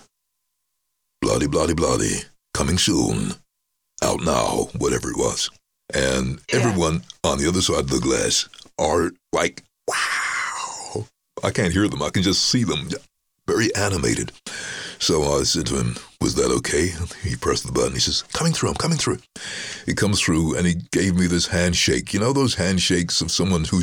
Bloody, 1.22 1.48
bloody, 1.48 1.74
bloody. 1.74 2.22
Coming 2.54 2.78
soon. 2.78 3.34
Out 4.04 4.22
now, 4.22 4.70
whatever 4.78 5.10
it 5.10 5.18
was. 5.18 5.50
And 5.94 6.40
everyone 6.52 7.04
on 7.24 7.38
the 7.38 7.48
other 7.48 7.62
side 7.62 7.80
of 7.80 7.90
the 7.90 8.00
glass 8.00 8.50
are 8.80 9.12
like, 9.34 9.64
wow. 9.88 11.06
I 11.44 11.52
can't 11.52 11.74
hear 11.74 11.88
them. 11.88 12.02
I 12.02 12.10
can 12.10 12.24
just 12.24 12.50
see 12.50 12.64
them. 12.64 12.90
Very 13.48 13.74
animated. 13.76 14.32
So 15.00 15.24
I 15.24 15.44
said 15.44 15.68
to 15.68 15.78
him, 15.78 15.96
Was 16.20 16.36
that 16.36 16.52
okay? 16.52 16.92
He 17.22 17.36
pressed 17.36 17.66
the 17.66 17.72
button. 17.72 17.94
He 17.94 18.00
says, 18.00 18.24
Coming 18.34 18.52
through, 18.52 18.70
I'm 18.70 18.76
coming 18.76 18.98
through. 18.98 19.20
He 19.86 19.94
comes 19.94 20.20
through 20.20 20.58
and 20.58 20.66
he 20.66 20.76
gave 20.92 21.16
me 21.16 21.28
this 21.28 21.48
handshake. 21.48 22.14
You 22.14 22.20
know 22.20 22.34
those 22.34 22.56
handshakes 22.56 23.22
of 23.22 23.32
someone 23.32 23.64
who 23.64 23.78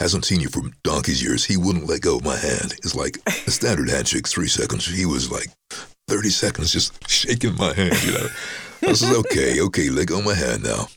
hasn't 0.00 0.24
seen 0.24 0.40
you 0.40 0.48
for 0.48 0.62
donkey's 0.82 1.22
years? 1.22 1.44
He 1.44 1.56
wouldn't 1.56 1.86
let 1.86 2.02
go 2.02 2.16
of 2.16 2.24
my 2.24 2.36
hand. 2.36 2.74
It's 2.78 2.94
like 2.94 3.18
a 3.26 3.50
standard 3.50 3.88
handshake, 3.88 4.28
three 4.28 4.48
seconds. 4.48 4.86
He 4.86 5.06
was 5.06 5.30
like 5.30 5.48
30 6.08 6.30
seconds 6.30 6.72
just 6.72 7.08
shaking 7.08 7.54
my 7.56 7.72
hand, 7.74 8.02
you 8.04 8.12
know. 8.12 8.26
I 8.82 8.92
says, 8.92 9.16
Okay, 9.16 9.60
okay, 9.60 9.90
let 9.90 10.08
go 10.08 10.18
of 10.18 10.24
my 10.24 10.34
hand 10.34 10.64
now. 10.64 10.88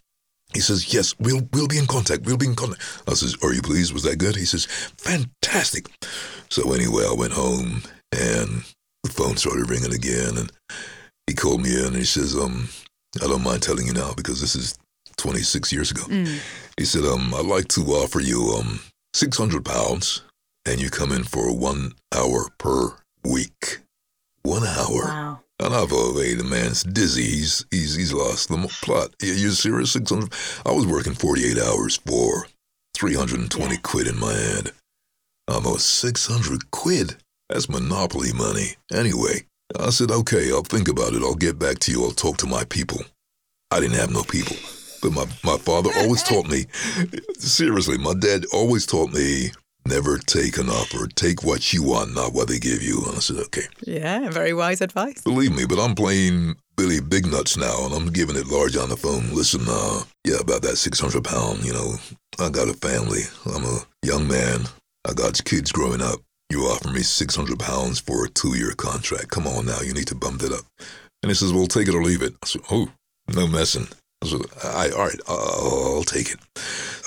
He 0.53 0.60
says, 0.60 0.93
"Yes, 0.93 1.15
we'll 1.20 1.48
we'll 1.53 1.67
be 1.67 1.77
in 1.77 1.86
contact. 1.88 2.24
We'll 2.24 2.38
be 2.38 2.46
in 2.48 2.55
contact." 2.55 2.81
I 3.08 3.13
says, 3.13 3.36
"Are 3.43 3.53
you 3.53 3.62
pleased? 3.62 3.93
Was 3.93 4.03
that 4.03 4.17
good?" 4.17 4.36
He 4.36 4.46
says, 4.46 4.65
"Fantastic." 4.98 5.88
So 6.50 6.74
anyway, 6.74 7.05
I 7.10 7.13
went 7.13 7.34
home 7.34 7.84
and 8.12 8.63
the 9.03 9.10
phone 9.12 9.38
started 9.38 9.70
ringing 9.70 9.93
again, 9.93 10.38
and 10.38 10.51
he 11.27 11.34
called 11.34 11.62
me 11.63 11.75
in 11.79 11.88
and 11.88 11.96
he 11.96 12.03
says, 12.03 12.36
"Um, 12.36 12.70
I 13.22 13.27
don't 13.27 13.43
mind 13.43 13.62
telling 13.63 13.88
you 13.88 13.93
now 13.93 14.13
because 14.13 14.41
this 14.41 14.55
is 14.55 14.77
26 15.17 15.72
years 15.72 15.91
ago." 15.91 16.03
He 16.77 16.86
said, 16.86 17.03
"Um, 17.05 17.34
I'd 17.34 17.46
like 17.46 17.67
to 17.70 17.81
offer 17.81 18.20
you 18.20 18.55
um 18.60 18.81
600 19.13 19.63
pounds, 19.63 20.22
and 20.65 20.79
you 20.81 20.89
come 20.89 21.12
in 21.12 21.24
for 21.24 21.53
one 21.55 21.93
hour 22.13 22.50
per 22.58 22.98
week. 23.24 23.79
One 24.43 24.63
hour." 24.65 25.03
Wow. 25.05 25.39
And 25.62 25.75
I 25.75 25.86
thought, 25.86 26.20
hey, 26.20 26.34
the 26.34 26.44
man's 26.44 26.84
dizzy. 26.84 27.24
He's 27.24 27.65
he's 27.70 27.96
he's 27.96 28.12
lost 28.13 28.50
the 28.50 28.58
plot. 28.82 29.13
You- 29.22 29.34
You're 29.34 29.51
serious? 29.51 29.91
Six 29.91 30.10
hundred. 30.10 30.34
I 30.65 30.72
was 30.72 30.88
working 30.88 31.13
forty 31.13 31.46
eight 31.46 31.60
hours 31.60 31.98
for 31.98 32.48
three 32.96 33.13
hundred 33.13 33.39
and 33.41 33.51
twenty 33.51 33.77
quid 33.77 34.08
in 34.08 34.20
my 34.20 34.34
hand. 34.34 34.72
Almost 35.48 35.88
six 35.88 36.25
hundred 36.25 36.72
quid. 36.72 37.15
That's 37.50 37.70
monopoly 37.70 38.34
money. 38.34 38.75
Anyway, 38.91 39.46
I 39.77 39.89
said, 39.91 40.10
okay, 40.10 40.50
I'll 40.51 40.63
think 40.63 40.88
about 40.88 41.13
it. 41.13 41.22
I'll 41.22 41.36
get 41.36 41.60
back 41.60 41.80
to 41.80 41.91
you. 41.91 42.03
I'll 42.03 42.12
talk 42.12 42.38
to 42.38 42.48
my 42.48 42.63
people. 42.63 43.01
I 43.70 43.80
didn't 43.80 43.98
have 43.98 44.12
no 44.12 44.24
people, 44.24 44.56
but 45.03 45.12
my 45.12 45.25
my 45.44 45.58
father 45.58 45.91
always 45.98 46.24
taught 46.24 46.48
me. 46.50 46.65
Seriously, 47.38 47.98
my 48.00 48.13
dad 48.15 48.46
always 48.51 48.86
taught 48.88 49.13
me 49.13 49.51
never 49.86 50.18
take 50.18 50.58
an 50.58 50.70
offer. 50.70 51.08
Take 51.08 51.44
what 51.44 51.74
you 51.74 51.84
want, 51.84 52.14
not 52.14 52.34
what 52.34 52.48
they 52.48 52.60
give 52.60 52.82
you. 52.82 53.04
And 53.06 53.16
I 53.16 53.20
said, 53.20 53.38
okay. 53.38 53.68
Yeah, 53.86 54.30
very 54.30 54.54
wise 54.54 54.82
advice. 54.82 55.22
Believe 55.22 55.56
me, 55.56 55.66
but 55.66 55.80
I'm 55.80 55.96
playing 55.96 56.56
Billy 56.78 57.00
Big 57.00 57.26
Nuts 57.26 57.58
now, 57.58 57.86
and 57.86 57.94
I'm 57.94 58.08
giving 58.08 58.36
it 58.36 58.48
large 58.48 58.76
on 58.76 58.90
the 58.90 58.98
phone. 58.98 59.34
Listen, 59.34 59.62
uh, 59.68 60.04
yeah, 60.26 60.40
about 60.40 60.62
that 60.64 60.78
600 60.78 61.24
pound, 61.24 61.66
you 61.66 61.74
know, 61.74 61.96
I 62.40 62.50
got 62.50 62.70
a 62.70 62.74
family. 62.74 63.22
I'm 63.46 63.64
a 63.64 63.80
young 64.04 64.28
man. 64.28 64.62
I 65.08 65.14
got 65.14 65.44
kids 65.46 65.72
growing 65.72 66.02
up. 66.02 66.20
You 66.50 66.64
offer 66.64 66.90
me 66.90 67.02
600 67.02 67.60
pounds 67.60 68.00
for 68.00 68.26
a 68.26 68.30
two 68.30 68.58
year 68.58 68.74
contract. 68.74 69.30
Come 69.30 69.48
on 69.48 69.66
now, 69.66 69.82
you 69.82 69.94
need 69.94 70.08
to 70.08 70.16
bump 70.16 70.42
that 70.42 70.52
up. 70.52 70.66
And 71.24 71.30
he 71.30 71.36
says, 71.36 71.54
well, 71.54 71.68
take 71.68 71.88
it 71.88 71.96
or 71.96 72.04
leave 72.04 72.22
it. 72.22 72.34
I 72.44 72.48
said, 72.48 72.62
oh, 72.72 72.90
no 73.34 73.48
messing. 73.48 73.88
I 74.24 74.28
said, 74.28 74.42
I, 74.63 74.90
all 74.92 75.06
right, 75.06 75.20
I'll, 75.28 75.96
I'll 75.98 76.04
take 76.04 76.32
it. 76.32 76.40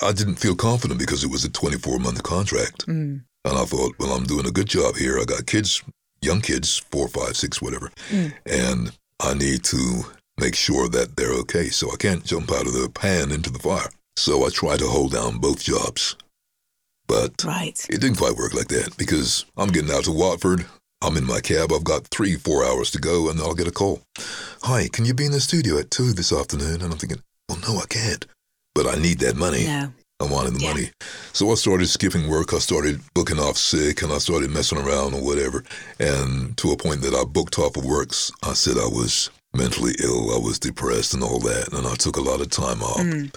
I 0.01 0.11
didn't 0.11 0.35
feel 0.35 0.55
confident 0.55 0.99
because 0.99 1.23
it 1.23 1.29
was 1.31 1.45
a 1.45 1.49
24 1.49 1.99
month 1.99 2.21
contract. 2.23 2.85
Mm. 2.87 3.23
And 3.45 3.57
I 3.57 3.63
thought, 3.65 3.93
well, 3.99 4.11
I'm 4.13 4.25
doing 4.25 4.45
a 4.47 4.51
good 4.51 4.67
job 4.67 4.95
here. 4.95 5.19
I 5.19 5.23
got 5.23 5.45
kids, 5.45 5.81
young 6.21 6.41
kids, 6.41 6.79
four, 6.91 7.07
five, 7.07 7.37
six, 7.37 7.61
whatever. 7.61 7.91
Mm. 8.09 8.33
And 8.45 8.91
I 9.21 9.33
need 9.33 9.63
to 9.65 10.03
make 10.39 10.55
sure 10.55 10.89
that 10.89 11.15
they're 11.15 11.33
okay. 11.41 11.69
So 11.69 11.91
I 11.91 11.95
can't 11.95 12.25
jump 12.25 12.51
out 12.51 12.67
of 12.67 12.73
the 12.73 12.89
pan 12.89 13.31
into 13.31 13.49
the 13.49 13.59
fire. 13.59 13.89
So 14.17 14.45
I 14.45 14.49
try 14.49 14.75
to 14.77 14.87
hold 14.87 15.13
down 15.13 15.37
both 15.37 15.63
jobs. 15.63 16.15
But 17.07 17.43
Right. 17.45 17.79
it 17.89 18.01
didn't 18.01 18.17
quite 18.17 18.35
work 18.35 18.53
like 18.53 18.67
that 18.69 18.97
because 18.97 19.45
I'm 19.57 19.69
getting 19.69 19.91
out 19.91 20.05
to 20.05 20.11
Watford. 20.11 20.65
I'm 21.05 21.17
in 21.17 21.25
my 21.25 21.39
cab. 21.39 21.71
I've 21.71 21.83
got 21.83 22.07
three, 22.07 22.35
four 22.35 22.65
hours 22.65 22.89
to 22.91 22.99
go, 22.99 23.29
and 23.29 23.39
I'll 23.39 23.53
get 23.53 23.67
a 23.67 23.71
call. 23.71 24.01
Hi, 24.63 24.87
can 24.91 25.05
you 25.05 25.13
be 25.13 25.25
in 25.27 25.31
the 25.31 25.39
studio 25.39 25.77
at 25.77 25.91
two 25.91 26.13
this 26.13 26.33
afternoon? 26.33 26.81
And 26.81 26.91
I'm 26.91 26.97
thinking, 26.97 27.21
well, 27.47 27.59
no, 27.67 27.77
I 27.77 27.85
can't. 27.87 28.25
But 28.73 28.87
I 28.87 28.95
need 28.95 29.19
that 29.19 29.35
money. 29.35 29.65
No. 29.65 29.93
I 30.19 30.23
wanted 30.25 30.55
the 30.55 30.61
Yeah. 30.61 30.73
money. 30.73 30.91
So 31.31 31.51
I 31.51 31.55
started 31.55 31.89
skipping 31.89 32.27
work. 32.27 32.53
I 32.53 32.57
started 32.57 33.01
booking 33.13 33.37
off 33.37 33.57
sick 33.57 34.01
and 34.01 34.11
I 34.11 34.17
started 34.17 34.49
messing 34.49 34.79
around 34.79 35.13
or 35.13 35.21
whatever. 35.21 35.63
And 35.99 36.57
to 36.57 36.71
a 36.71 36.77
point 36.77 37.01
that 37.01 37.13
I 37.13 37.23
booked 37.23 37.59
off 37.59 37.77
of 37.77 37.85
works, 37.85 38.31
I 38.41 38.53
said 38.53 38.77
I 38.77 38.87
was 38.87 39.29
mentally 39.55 39.93
ill. 40.03 40.33
I 40.35 40.39
was 40.39 40.59
depressed 40.59 41.13
and 41.13 41.23
all 41.23 41.39
that. 41.39 41.73
And 41.73 41.87
I 41.87 41.95
took 41.95 42.17
a 42.17 42.21
lot 42.21 42.41
of 42.41 42.49
time 42.49 42.81
off. 42.81 42.99
Mm. 42.99 43.33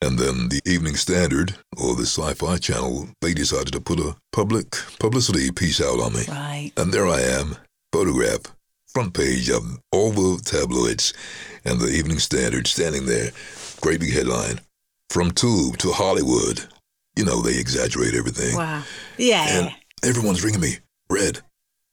And 0.00 0.18
then 0.18 0.48
the 0.48 0.60
Evening 0.64 0.96
Standard 0.96 1.56
or 1.76 1.94
the 1.94 2.06
Sci 2.06 2.34
Fi 2.34 2.56
Channel, 2.56 3.08
they 3.20 3.34
decided 3.34 3.72
to 3.72 3.80
put 3.80 4.00
a 4.00 4.16
public 4.32 4.76
publicity 4.98 5.50
piece 5.50 5.80
out 5.80 6.00
on 6.00 6.12
me. 6.14 6.22
Right. 6.28 6.72
And 6.76 6.92
there 6.92 7.06
I 7.06 7.20
am, 7.20 7.56
photograph, 7.92 8.54
front 8.86 9.14
page 9.14 9.50
of 9.50 9.78
all 9.92 10.10
the 10.10 10.40
tabloids 10.44 11.12
and 11.64 11.80
the 11.80 11.88
Evening 11.88 12.18
Standard 12.18 12.66
standing 12.66 13.06
there. 13.06 13.30
Great 13.80 14.00
big 14.00 14.12
headline. 14.12 14.60
From 15.10 15.30
Tube 15.30 15.78
to 15.78 15.92
Hollywood. 15.92 16.66
You 17.16 17.24
know, 17.24 17.42
they 17.42 17.58
exaggerate 17.58 18.14
everything. 18.14 18.56
Wow. 18.56 18.84
Yeah. 19.16 19.46
And 19.48 19.74
everyone's 20.04 20.44
ringing 20.44 20.60
me. 20.60 20.78
Redd. 21.10 21.40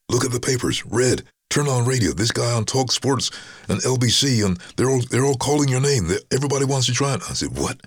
Look 0.09 0.23
at 0.23 0.31
the 0.31 0.39
papers. 0.39 0.85
Redd. 0.85 1.23
Turn 1.49 1.67
on 1.67 1.85
radio. 1.85 2.11
This 2.11 2.31
guy 2.31 2.51
on 2.51 2.65
Talk 2.65 2.91
Sports 2.91 3.31
and 3.69 3.79
LBC, 3.81 4.45
and 4.45 4.59
they're 4.75 4.89
all 4.89 5.01
they're 5.09 5.23
all 5.25 5.37
calling 5.37 5.69
your 5.69 5.79
name. 5.79 6.07
they 6.07 6.17
everybody 6.31 6.65
wants 6.65 6.87
to 6.87 6.93
try 6.93 7.13
it. 7.13 7.21
I 7.29 7.33
said, 7.33 7.57
what? 7.57 7.79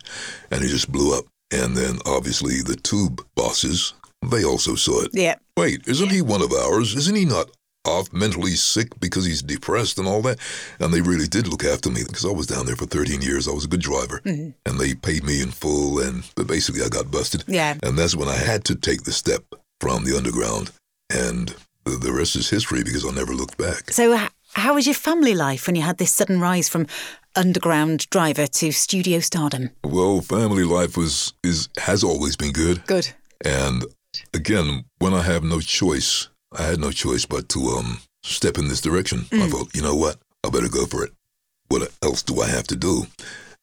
And 0.51 0.65
it 0.65 0.69
just 0.69 0.91
blew 0.91 1.17
up. 1.19 1.25
And 1.51 1.77
then 1.77 1.99
obviously 2.07 2.63
the 2.63 2.77
Tube 2.77 3.21
bosses, 3.35 3.95
they 4.25 4.45
also 4.45 4.75
saw 4.75 5.03
it. 5.03 5.11
yeah. 5.13 5.35
Wait, 5.57 5.83
isn't 5.87 6.11
he 6.11 6.23
one 6.23 6.41
of 6.43 6.53
ours? 6.53 6.95
Isn't 6.95 7.17
he 7.17 7.25
not 7.25 7.51
off 7.85 8.13
mentally 8.13 8.53
sick 8.53 8.89
because 9.01 9.25
he's 9.25 9.43
depressed 9.43 9.99
and 9.99 10.07
all 10.07 10.23
that? 10.23 10.39
And 10.79 10.93
they 10.95 11.01
really 11.01 11.27
did 11.27 11.49
look 11.49 11.65
after 11.65 11.91
me 11.91 12.03
because 12.07 12.25
I 12.25 12.31
was 12.31 12.47
down 12.47 12.65
there 12.67 12.77
for 12.77 12.87
13 12.87 13.23
years. 13.23 13.49
I 13.49 13.53
was 13.53 13.65
a 13.65 13.69
good 13.69 13.81
driver. 13.81 14.21
Mm-hmm. 14.25 14.51
And 14.67 14.79
they 14.79 14.95
paid 14.95 15.25
me 15.25 15.43
in 15.43 15.51
full. 15.51 15.99
And 16.01 16.23
but 16.37 16.47
basically, 16.47 16.83
I 16.83 16.89
got 16.89 17.11
busted. 17.11 17.45
Yeah. 17.49 17.77
And 17.83 17.99
that's 17.99 18.15
when 18.17 18.29
I 18.29 18.37
had 18.37 18.65
to 18.67 18.75
take 18.77 19.03
the 19.05 19.13
step 19.13 19.43
from 19.81 20.05
the 20.05 20.17
underground. 20.17 20.71
And 21.11 21.55
the, 21.97 22.13
rest 22.13 22.37
is 22.37 22.51
history 22.51 22.83
because 22.83 23.05
I 23.07 23.11
never 23.11 23.35
looked 23.35 23.57
back. 23.59 23.91
So, 23.91 24.15
h- 24.15 24.31
how 24.55 24.75
was 24.75 24.87
your 24.87 24.95
family 24.95 25.35
life 25.35 25.67
when 25.67 25.77
you 25.77 25.83
had 25.83 25.99
this 25.99 26.13
sudden 26.13 26.41
rise 26.41 26.69
from 26.69 26.87
underground 27.37 28.09
driver 28.11 28.47
to 28.47 28.73
studio 28.73 29.21
stardom? 29.21 29.71
Well, 29.85 30.21
family 30.21 30.65
life 30.65 30.97
was 30.97 31.33
is 31.45 31.69
has 31.79 32.03
always 32.03 32.37
been 32.37 32.53
good. 32.53 32.85
Good. 32.87 33.11
And 33.45 33.85
again, 34.35 34.85
when 34.99 35.15
I 35.15 35.23
have 35.23 35.45
no 35.45 35.61
choice, 35.61 36.29
I 36.59 36.63
had 36.63 36.81
no 36.81 36.91
choice 36.91 37.27
but 37.27 37.49
to 37.51 37.61
um 37.69 38.01
step 38.23 38.59
in 38.59 38.69
this 38.69 38.81
direction. 38.81 39.27
I 39.33 39.49
thought, 39.49 39.75
you 39.75 39.83
know 39.83 39.95
what? 39.95 40.17
I 40.45 40.51
better 40.51 40.69
go 40.69 40.87
for 40.87 41.05
it. 41.05 41.13
What 41.69 41.91
else 42.03 42.23
do 42.23 42.41
I 42.41 42.49
have 42.49 42.67
to 42.69 42.77
do? 42.77 43.07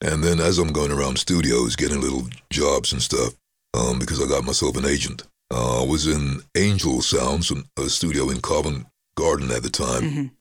And 0.01 0.23
then 0.23 0.39
as 0.39 0.59
I'm 0.59 0.71
going 0.71 0.91
around 0.91 1.17
studios, 1.17 1.75
getting 1.75 2.01
little 2.01 2.23
jobs 2.49 2.93
and 2.93 3.01
stuff, 3.01 3.33
um, 3.73 3.99
because 3.99 4.21
I 4.21 4.27
got 4.27 4.43
myself 4.43 4.77
an 4.77 4.85
agent. 4.85 5.23
Uh, 5.53 5.83
I 5.83 5.85
was 5.85 6.07
in 6.07 6.41
Angel 6.57 7.01
Sounds, 7.01 7.51
a 7.77 7.89
studio 7.89 8.29
in 8.29 8.41
Covent 8.41 8.87
Garden 9.15 9.51
at 9.51 9.63
the 9.63 9.69
time. 9.69 10.31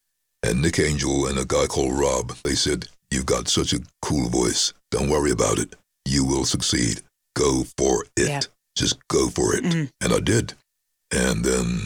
And 0.42 0.60
Nick 0.62 0.78
Angel 0.78 1.26
and 1.26 1.38
a 1.38 1.44
guy 1.44 1.66
called 1.66 1.98
Rob, 1.98 2.34
they 2.44 2.54
said, 2.54 2.86
You've 3.10 3.26
got 3.26 3.48
such 3.48 3.72
a 3.72 3.80
cool 4.02 4.28
voice. 4.28 4.72
Don't 4.90 5.08
worry 5.08 5.30
about 5.30 5.58
it. 5.58 5.74
You 6.06 6.24
will 6.24 6.44
succeed. 6.44 7.00
Go 7.36 7.64
for 7.78 8.04
it. 8.16 8.28
Yeah. 8.28 8.40
Just 8.76 8.98
go 9.08 9.28
for 9.28 9.54
it. 9.54 9.64
And 9.64 10.12
I 10.12 10.18
did. 10.18 10.54
And 11.12 11.44
then 11.44 11.82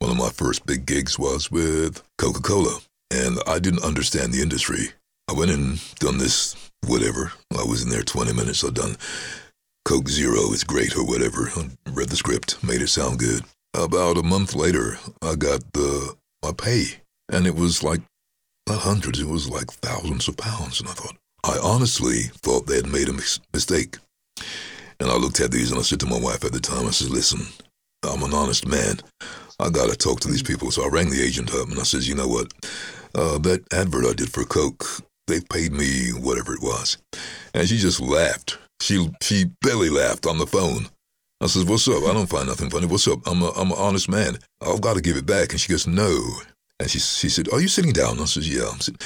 one 0.00 0.10
of 0.10 0.16
my 0.18 0.28
first 0.28 0.66
big 0.66 0.84
gigs 0.84 1.18
was 1.18 1.50
with 1.50 2.02
Coca 2.18 2.40
Cola. 2.40 2.80
And 3.10 3.38
I 3.46 3.58
didn't 3.58 3.82
understand 3.82 4.32
the 4.32 4.42
industry. 4.42 4.90
I 5.28 5.32
went 5.32 5.50
and 5.50 5.80
done 5.96 6.18
this, 6.18 6.54
whatever. 6.86 7.32
I 7.58 7.64
was 7.64 7.82
in 7.82 7.88
there 7.88 8.02
20 8.02 8.32
minutes. 8.34 8.62
I 8.62 8.70
done 8.70 8.96
Coke 9.86 10.08
Zero 10.08 10.52
is 10.52 10.64
great 10.64 10.94
or 10.96 11.04
whatever. 11.06 11.50
I 11.56 11.66
read 11.98 12.08
the 12.10 12.16
script, 12.16 12.62
made 12.62 12.80
it 12.80 12.88
sound 12.88 13.18
good. 13.18 13.42
About 13.74 14.16
a 14.16 14.22
month 14.22 14.54
later, 14.54 14.98
I 15.20 15.34
got 15.34 15.60
the 15.72 16.14
my 16.44 16.52
pay, 16.52 16.84
and 17.28 17.44
it 17.44 17.56
was 17.56 17.82
like 17.82 18.00
not 18.68 18.78
hundreds, 18.78 19.18
it 19.18 19.26
was 19.26 19.48
like 19.48 19.66
thousands 19.66 20.28
of 20.28 20.36
pounds. 20.36 20.80
And 20.80 20.88
I 20.88 20.92
thought, 20.92 21.16
I 21.44 21.58
honestly 21.60 22.30
thought 22.42 22.66
they 22.66 22.76
had 22.76 22.86
made 22.86 23.08
a 23.08 23.12
mis- 23.12 23.40
mistake. 23.52 23.96
And 25.00 25.10
I 25.10 25.16
looked 25.16 25.40
at 25.40 25.50
these 25.50 25.70
and 25.70 25.80
I 25.80 25.82
said 25.82 26.00
to 26.00 26.06
my 26.06 26.18
wife 26.18 26.44
at 26.44 26.52
the 26.52 26.60
time, 26.60 26.86
I 26.86 26.90
said, 26.90 27.10
listen, 27.10 27.40
I'm 28.04 28.22
an 28.22 28.34
honest 28.34 28.66
man. 28.66 29.00
I 29.58 29.70
got 29.70 29.90
to 29.90 29.96
talk 29.96 30.20
to 30.20 30.28
these 30.28 30.42
people. 30.42 30.70
So 30.70 30.84
I 30.84 30.88
rang 30.88 31.10
the 31.10 31.22
agent 31.22 31.52
up 31.54 31.68
and 31.68 31.80
I 31.80 31.82
says, 31.82 32.08
you 32.08 32.14
know 32.14 32.28
what? 32.28 32.52
Uh, 33.14 33.38
that 33.38 33.64
advert 33.72 34.06
I 34.06 34.12
did 34.12 34.30
for 34.30 34.44
Coke, 34.44 34.84
they 35.26 35.40
paid 35.40 35.72
me 35.72 36.10
whatever 36.10 36.52
it 36.54 36.62
was. 36.62 36.98
And 37.54 37.68
she 37.68 37.76
just 37.76 38.00
laughed. 38.00 38.58
She 38.80 39.10
she 39.20 39.46
belly 39.62 39.90
laughed 39.90 40.26
on 40.26 40.38
the 40.38 40.46
phone. 40.46 40.86
I 41.40 41.46
says, 41.46 41.64
"What's 41.64 41.88
up? 41.88 42.02
I 42.04 42.12
don't 42.12 42.28
find 42.28 42.48
nothing 42.48 42.70
funny. 42.70 42.86
What's 42.86 43.08
up? 43.08 43.20
I'm 43.26 43.42
a 43.42 43.50
I'm 43.50 43.70
an 43.70 43.78
honest 43.78 44.08
man. 44.08 44.38
I've 44.60 44.80
got 44.80 44.94
to 44.94 45.00
give 45.00 45.16
it 45.16 45.26
back." 45.26 45.52
And 45.52 45.60
she 45.60 45.72
goes, 45.72 45.86
"No." 45.86 46.18
And 46.80 46.90
she 46.90 46.98
she 46.98 47.28
said, 47.28 47.48
"Are 47.52 47.60
you 47.60 47.68
sitting 47.68 47.92
down?" 47.92 48.20
I 48.20 48.24
says, 48.24 48.48
"Yeah." 48.48 48.68
I 48.72 48.78
said, 48.78 49.02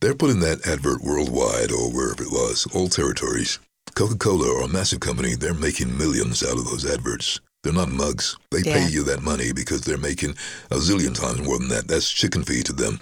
"They're 0.00 0.14
putting 0.14 0.40
that 0.40 0.66
advert 0.66 1.02
worldwide 1.02 1.72
or 1.72 1.90
wherever 1.90 2.22
it 2.22 2.30
was, 2.30 2.66
all 2.74 2.88
territories. 2.88 3.58
Coca-Cola 3.94 4.48
or 4.50 4.62
a 4.62 4.68
massive 4.68 5.00
company, 5.00 5.34
they're 5.36 5.54
making 5.54 5.96
millions 5.96 6.42
out 6.42 6.58
of 6.58 6.64
those 6.64 6.84
adverts. 6.84 7.40
They're 7.62 7.72
not 7.72 7.90
mugs. 7.90 8.36
They 8.50 8.62
pay 8.62 8.88
you 8.88 9.04
that 9.04 9.22
money 9.22 9.52
because 9.52 9.82
they're 9.82 9.96
making 9.96 10.30
a 10.70 10.76
zillion 10.76 11.14
times 11.14 11.46
more 11.46 11.58
than 11.58 11.68
that. 11.68 11.88
That's 11.88 12.10
chicken 12.10 12.42
feed 12.42 12.66
to 12.66 12.72
them. 12.72 13.00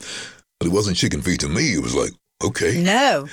But 0.60 0.66
it 0.66 0.72
wasn't 0.72 0.96
chicken 0.96 1.22
feed 1.22 1.40
to 1.40 1.48
me. 1.48 1.72
It 1.74 1.82
was 1.82 1.94
like, 1.94 2.12
okay. 2.44 2.80
No. 2.82 3.26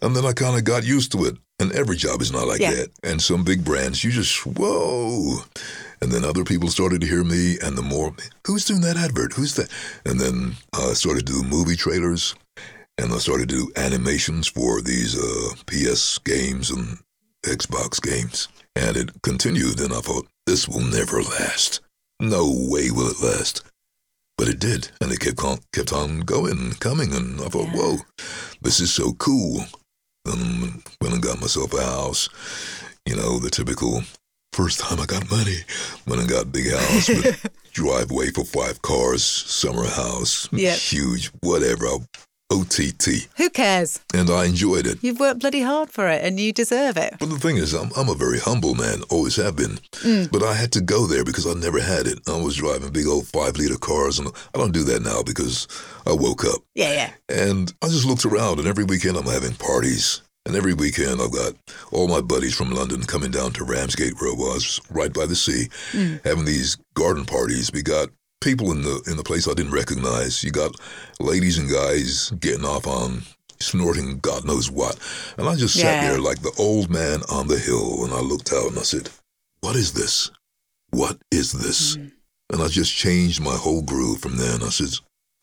And 0.00 0.16
then 0.16 0.24
I 0.24 0.32
kind 0.32 0.56
of 0.56 0.64
got 0.64 0.84
used 0.84 1.12
to 1.12 1.24
it. 1.26 1.36
And 1.60 1.70
every 1.72 1.96
job 1.96 2.22
is 2.22 2.32
not 2.32 2.48
like 2.48 2.60
Yeah. 2.60 2.72
that. 2.74 2.90
And 3.04 3.20
some 3.22 3.44
big 3.44 3.64
brands, 3.64 4.02
you 4.02 4.10
just, 4.10 4.46
whoa. 4.46 5.42
And 6.00 6.10
then 6.10 6.24
other 6.24 6.42
people 6.44 6.70
started 6.70 7.02
to 7.02 7.06
hear 7.06 7.22
me. 7.22 7.58
And 7.62 7.76
the 7.76 7.82
more, 7.82 8.14
who's 8.46 8.64
doing 8.64 8.80
that 8.80 8.96
advert? 8.96 9.34
Who's 9.34 9.54
that? 9.56 9.68
And 10.06 10.18
then 10.18 10.56
I 10.72 10.94
started 10.94 11.26
to 11.26 11.32
do 11.34 11.42
movie 11.42 11.76
trailers. 11.76 12.34
And 12.96 13.12
I 13.12 13.18
started 13.18 13.48
to 13.50 13.54
do 13.56 13.72
animations 13.76 14.48
for 14.48 14.80
these 14.80 15.14
uh, 15.18 15.54
PS 15.66 16.18
games 16.18 16.70
and 16.70 16.98
Xbox 17.44 18.00
games. 18.00 18.48
And 18.74 18.96
it 18.96 19.10
continued. 19.22 19.80
And 19.80 19.92
I 19.92 20.00
thought, 20.00 20.26
this 20.46 20.66
will 20.66 20.80
never 20.84 21.22
last. 21.22 21.80
No 22.20 22.46
way 22.46 22.90
will 22.90 23.08
it 23.10 23.20
last. 23.22 23.62
But 24.38 24.48
it 24.48 24.58
did. 24.58 24.90
And 25.02 25.12
it 25.12 25.20
kept 25.20 25.44
on, 25.44 25.58
kept 25.74 25.92
on 25.92 26.20
going 26.20 26.58
and 26.58 26.80
coming. 26.80 27.12
And 27.14 27.40
I 27.42 27.48
thought, 27.48 27.68
whoa, 27.68 27.98
this 28.62 28.80
is 28.80 28.92
so 28.92 29.12
cool. 29.12 29.64
Then 30.24 30.82
went 31.00 31.14
and 31.14 31.22
got 31.22 31.40
myself 31.40 31.72
a 31.74 31.82
house. 31.82 32.28
You 33.06 33.16
know, 33.16 33.38
the 33.38 33.50
typical 33.50 34.02
first 34.52 34.80
time 34.80 35.00
I 35.00 35.06
got 35.06 35.30
money. 35.30 35.56
Went 36.06 36.20
and 36.20 36.30
got 36.30 36.44
a 36.44 36.46
big 36.46 36.70
house 36.70 37.08
with 37.08 37.46
driveway 37.72 38.30
for 38.30 38.44
five 38.44 38.82
cars, 38.82 39.24
summer 39.24 39.86
house, 39.86 40.48
Yep. 40.52 40.78
huge, 40.78 41.30
whatever. 41.40 41.86
OTT. 42.50 43.28
Who 43.36 43.50
cares? 43.50 44.00
And 44.12 44.30
I 44.30 44.46
enjoyed 44.46 44.86
it. 44.86 44.98
You've 45.02 45.20
worked 45.20 45.40
bloody 45.40 45.62
hard 45.62 45.90
for 45.90 46.08
it 46.08 46.24
and 46.24 46.38
you 46.38 46.52
deserve 46.52 46.96
it. 46.96 47.14
But 47.18 47.30
the 47.30 47.38
thing 47.38 47.56
is, 47.56 47.74
I'm, 47.74 47.90
I'm 47.96 48.08
a 48.08 48.14
very 48.14 48.38
humble 48.38 48.74
man, 48.74 49.02
always 49.10 49.36
have 49.36 49.56
been. 49.56 49.78
Mm. 50.02 50.30
But 50.30 50.42
I 50.42 50.54
had 50.54 50.72
to 50.72 50.80
go 50.80 51.06
there 51.06 51.24
because 51.24 51.46
I 51.46 51.54
never 51.54 51.80
had 51.80 52.06
it. 52.06 52.20
I 52.28 52.40
was 52.40 52.56
driving 52.56 52.92
big 52.92 53.06
old 53.06 53.26
five 53.26 53.56
liter 53.56 53.76
cars, 53.78 54.18
and 54.18 54.28
I 54.28 54.58
don't 54.58 54.72
do 54.72 54.84
that 54.84 55.02
now 55.02 55.22
because 55.22 55.68
I 56.06 56.12
woke 56.12 56.44
up. 56.44 56.60
Yeah, 56.74 56.92
yeah. 56.92 57.12
And 57.28 57.72
I 57.82 57.88
just 57.88 58.06
looked 58.06 58.24
around, 58.24 58.58
and 58.58 58.68
every 58.68 58.84
weekend 58.84 59.16
I'm 59.16 59.24
having 59.24 59.54
parties. 59.54 60.22
And 60.46 60.56
every 60.56 60.72
weekend, 60.72 61.20
I've 61.20 61.32
got 61.32 61.52
all 61.92 62.08
my 62.08 62.22
buddies 62.22 62.54
from 62.54 62.70
London 62.70 63.02
coming 63.02 63.30
down 63.30 63.52
to 63.52 63.64
Ramsgate, 63.64 64.14
where 64.20 64.32
I 64.32 64.34
was, 64.34 64.80
right 64.90 65.12
by 65.12 65.26
the 65.26 65.36
sea, 65.36 65.68
mm. 65.92 66.24
having 66.24 66.46
these 66.46 66.78
garden 66.94 67.26
parties. 67.26 67.70
We 67.72 67.82
got 67.82 68.08
people 68.40 68.72
in 68.72 68.82
the 68.82 69.02
in 69.06 69.16
the 69.16 69.22
place 69.22 69.46
I 69.48 69.54
didn't 69.54 69.72
recognize. 69.72 70.42
You 70.42 70.50
got 70.50 70.74
ladies 71.18 71.58
and 71.58 71.70
guys 71.70 72.30
getting 72.40 72.64
off 72.64 72.86
on 72.86 73.22
snorting 73.60 74.18
God 74.20 74.44
knows 74.44 74.70
what, 74.70 74.98
and 75.36 75.48
I 75.48 75.54
just 75.56 75.74
sat 75.74 76.02
Yeah. 76.02 76.10
there 76.10 76.20
like 76.20 76.42
the 76.42 76.52
old 76.58 76.90
man 76.90 77.22
on 77.28 77.48
the 77.48 77.58
hill, 77.58 78.04
and 78.04 78.12
I 78.12 78.20
looked 78.20 78.52
out 78.52 78.68
and 78.68 78.78
I 78.78 78.82
said, 78.82 79.10
"What 79.60 79.76
is 79.76 79.92
this? 79.92 80.30
What 80.90 81.18
is 81.30 81.52
this?" 81.52 81.96
Hmm. 81.96 82.06
And 82.52 82.62
I 82.62 82.68
just 82.68 82.92
changed 82.92 83.40
my 83.40 83.56
whole 83.56 83.82
groove 83.82 84.20
from 84.20 84.36
there. 84.36 84.54
And 84.54 84.64
I 84.64 84.70
said, 84.70 84.92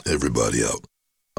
"Everybody 0.05 0.63
out! 0.63 0.83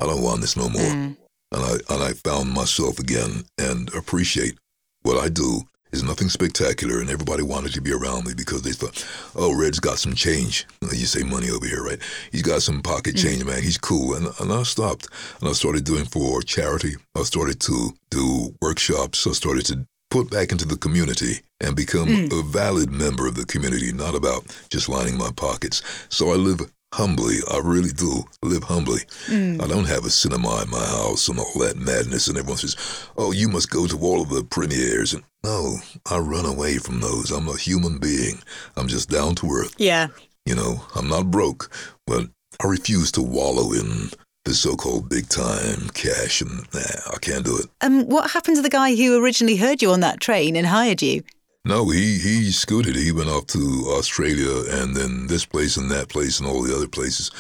I 0.01 0.07
don't 0.07 0.23
want 0.23 0.41
this 0.41 0.57
no 0.57 0.69
more." 0.69 0.91
Hmm. 0.93 1.13
and 1.51 1.63
I 1.65 1.73
and 1.95 2.03
I 2.03 2.13
found 2.13 2.51
myself 2.53 2.99
again 2.99 3.45
and 3.59 3.93
appreciate 3.95 4.59
what 5.03 5.17
I 5.19 5.29
do 5.31 5.63
is 5.93 6.03
nothing 6.03 6.29
spectacular, 6.29 7.01
and 7.01 7.11
everybody 7.11 7.43
wanted 7.43 7.73
to 7.75 7.81
be 7.81 7.93
around 7.93 8.27
me 8.27 8.35
because 8.35 8.63
they 8.63 8.73
thought, 8.73 9.05
"Oh, 9.35 9.55
Redd's 9.55 9.81
got 9.81 9.99
some 9.99 10.15
change." 10.15 10.67
You 10.83 11.07
say 11.07 11.23
money 11.23 11.51
over 11.51 11.67
here, 11.67 11.83
right? 11.83 12.01
He's 12.33 12.43
got 12.43 12.63
some 12.63 12.83
pocket 12.83 13.17
mm. 13.17 13.23
change, 13.23 13.45
man. 13.45 13.63
He's 13.63 13.79
cool, 13.79 14.15
and 14.15 14.29
and 14.41 14.53
I 14.53 14.63
stopped 14.63 15.09
and 15.41 15.49
I 15.49 15.53
started 15.53 15.85
doing 15.85 16.05
for 16.05 16.43
charity. 16.43 16.97
I 17.15 17.23
started 17.23 17.61
to 17.61 17.93
do 18.11 18.55
workshops. 18.61 19.27
I 19.27 19.33
started 19.33 19.67
to 19.67 19.87
put 20.11 20.31
back 20.31 20.53
into 20.53 20.67
the 20.67 20.77
community 20.77 21.41
and 21.61 21.77
become 21.77 22.09
mm. 22.09 22.39
a 22.39 22.43
valid 22.43 22.91
member 22.91 23.27
of 23.27 23.35
the 23.35 23.45
community, 23.45 23.93
not 23.93 24.15
about 24.15 24.45
just 24.71 24.89
lining 24.89 25.19
my 25.19 25.31
pockets. 25.37 25.83
So 26.09 26.33
I 26.33 26.37
live 26.37 26.61
humbly. 26.95 27.37
I 27.51 27.61
really 27.63 27.91
do 27.91 28.25
live 28.43 28.65
humbly. 28.65 29.01
I 29.29 29.67
don't 29.67 29.89
have 29.89 30.05
a 30.05 30.11
cinema 30.11 30.63
in 30.63 30.71
my 30.71 30.85
house 30.85 31.29
and 31.29 31.39
all 31.39 31.59
that 31.61 31.77
madness. 31.77 32.29
And 32.29 32.39
everyone 32.39 32.59
says, 32.59 32.77
"Oh, 33.17 33.33
you 33.33 33.49
must 33.49 33.71
go 33.71 33.87
to 33.87 33.99
all 33.99 34.23
of 34.23 34.31
the 34.31 34.45
premieres." 34.45 35.15
And 35.15 35.23
no, 35.45 35.77
I 36.11 36.19
run 36.19 36.47
away 36.47 36.79
from 36.79 37.01
those. 37.01 37.31
I'm 37.31 37.49
a 37.49 37.57
human 37.57 37.99
being. 37.99 38.43
I'm 38.77 38.89
just 38.89 39.09
down 39.11 39.35
to 39.37 39.51
earth. 39.51 39.75
Yeah. 39.79 40.09
You 40.47 40.55
know, 40.55 40.85
I'm 40.95 41.09
not 41.09 41.31
broke, 41.31 41.71
but 42.07 42.29
I 42.63 42.67
refuse 42.67 43.13
to 43.13 43.23
wallow 43.23 43.73
in 43.73 44.11
the 44.45 44.55
so-called 44.55 45.09
big 45.11 45.29
time 45.29 45.91
cash. 45.93 46.41
And 46.41 46.67
nah, 46.73 47.13
I 47.15 47.19
can't 47.21 47.45
do 47.45 47.59
it. 47.59 47.67
Um, 47.83 48.07
what 48.07 48.31
happened 48.31 48.57
to 48.57 48.63
the 48.63 48.71
guy 48.71 48.97
who 48.97 49.23
originally 49.23 49.57
heard 49.57 49.83
you 49.83 49.91
on 49.91 50.01
that 50.01 50.21
train 50.21 50.57
and 50.57 50.67
hired 50.67 51.03
you? 51.03 51.23
No, 51.69 51.91
he 51.91 52.19
he 52.19 52.51
scooted. 52.51 52.97
He 52.97 53.13
went 53.13 53.29
off 53.29 53.47
to 53.49 53.85
Australia 53.89 54.65
and 54.81 54.97
then 54.97 55.27
this 55.27 55.45
place 55.45 55.77
and 55.77 55.91
that 55.91 56.09
place 56.09 56.41
and 56.41 56.49
all 56.49 56.63
the 56.63 56.75
other 56.75 56.89
places. 56.89 57.31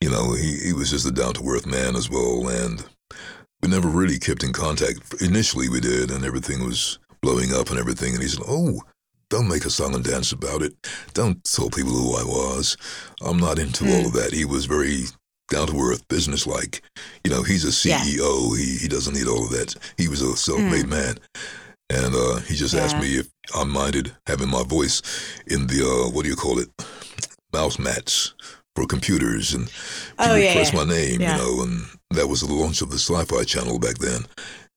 You 0.00 0.08
know, 0.08 0.32
he, 0.32 0.56
he 0.58 0.72
was 0.72 0.90
just 0.90 1.04
a 1.04 1.10
down 1.10 1.34
to 1.34 1.46
earth 1.46 1.66
man 1.66 1.94
as 1.94 2.08
well, 2.08 2.48
and 2.48 2.82
we 3.60 3.68
never 3.68 3.88
really 3.88 4.18
kept 4.18 4.42
in 4.42 4.54
contact. 4.54 5.20
Initially, 5.20 5.68
we 5.68 5.80
did, 5.80 6.10
and 6.10 6.24
everything 6.24 6.64
was 6.64 6.98
blowing 7.20 7.52
up 7.52 7.68
and 7.68 7.78
everything. 7.78 8.14
And 8.14 8.22
he 8.22 8.28
said, 8.30 8.42
"Oh, 8.48 8.80
don't 9.28 9.50
make 9.50 9.66
a 9.66 9.70
song 9.70 9.94
and 9.94 10.02
dance 10.02 10.32
about 10.32 10.62
it. 10.62 10.72
Don't 11.12 11.44
tell 11.44 11.68
people 11.68 11.92
who 11.92 12.16
I 12.16 12.24
was. 12.24 12.74
I'm 13.20 13.36
not 13.36 13.58
into 13.58 13.84
all 13.84 14.06
of 14.06 14.12
hmm. 14.12 14.18
that." 14.18 14.32
He 14.32 14.46
was 14.46 14.64
very 14.64 15.02
down 15.50 15.66
to 15.66 15.78
earth, 15.78 16.08
business 16.08 16.46
like. 16.46 16.80
You 17.22 17.30
know, 17.30 17.42
he's 17.42 17.64
a 17.66 17.86
Yeah. 17.86 18.00
CEO. 18.00 18.56
He 18.56 18.78
he 18.78 18.88
doesn't 18.88 19.14
need 19.14 19.28
all 19.28 19.44
of 19.44 19.50
that. 19.50 19.74
He 19.98 20.08
was 20.08 20.22
a 20.22 20.34
self 20.38 20.62
made 20.62 20.84
hmm. 20.84 20.90
man. 20.90 21.18
And 21.90 22.14
uh, 22.14 22.36
he 22.40 22.54
just 22.54 22.74
asked 22.74 22.98
me 22.98 23.16
if 23.18 23.28
I 23.54 23.64
minded 23.64 24.14
having 24.26 24.50
my 24.50 24.62
voice 24.62 25.00
in 25.46 25.66
the 25.66 25.82
uh, 25.84 26.10
what 26.10 26.24
do 26.24 26.28
you 26.28 26.36
call 26.36 26.58
it, 26.58 26.68
mouse 27.52 27.78
mats 27.78 28.34
for 28.76 28.86
computers, 28.86 29.54
and 29.54 29.68
Oh, 30.18 30.24
people 30.24 30.34
would 30.34 30.42
yeah, 30.44 30.52
press 30.54 30.72
yeah. 30.72 30.84
my 30.84 30.90
name, 30.94 31.20
Yeah. 31.20 31.36
you 31.36 31.42
know, 31.42 31.62
and 31.62 31.82
that 32.10 32.28
was 32.28 32.42
the 32.42 32.52
launch 32.52 32.82
of 32.82 32.90
the 32.90 32.98
Sci-Fi 32.98 33.42
Channel 33.44 33.78
back 33.78 33.98
then. 33.98 34.26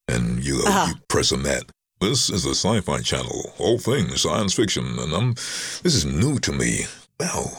And 0.08 0.44
you, 0.44 0.62
uh, 0.66 0.70
Uh-huh. 0.70 0.86
you 0.90 0.96
press 1.10 1.32
a 1.32 1.38
mat. 1.38 1.64
This 2.00 2.30
is 2.30 2.44
the 2.44 2.56
Sci-Fi 2.56 3.02
Channel, 3.02 3.54
all 3.60 3.78
things 3.78 4.22
science 4.22 4.54
fiction, 4.54 4.98
and 4.98 5.14
I'm. 5.14 5.34
This 5.84 5.94
is 5.96 6.06
new 6.06 6.40
to 6.40 6.52
me. 6.52 6.86
Wow, 7.20 7.52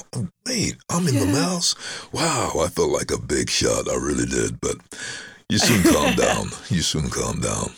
wait, 0.46 0.76
I'm 0.90 1.06
in 1.06 1.20
the 1.20 1.26
mouse. 1.26 1.76
Wow, 2.10 2.52
I 2.64 2.68
felt 2.68 2.90
like 2.90 3.12
a 3.12 3.18
big 3.20 3.48
shot. 3.48 3.88
I 3.88 3.94
really 3.96 4.26
did, 4.26 4.60
but. 4.60 4.76
You 5.48 5.58
soon 5.58 5.82
calm 5.92 6.14
down. 6.26 6.48
You 6.70 6.80
soon 6.82 7.10
calm 7.10 7.40
down. 7.40 7.70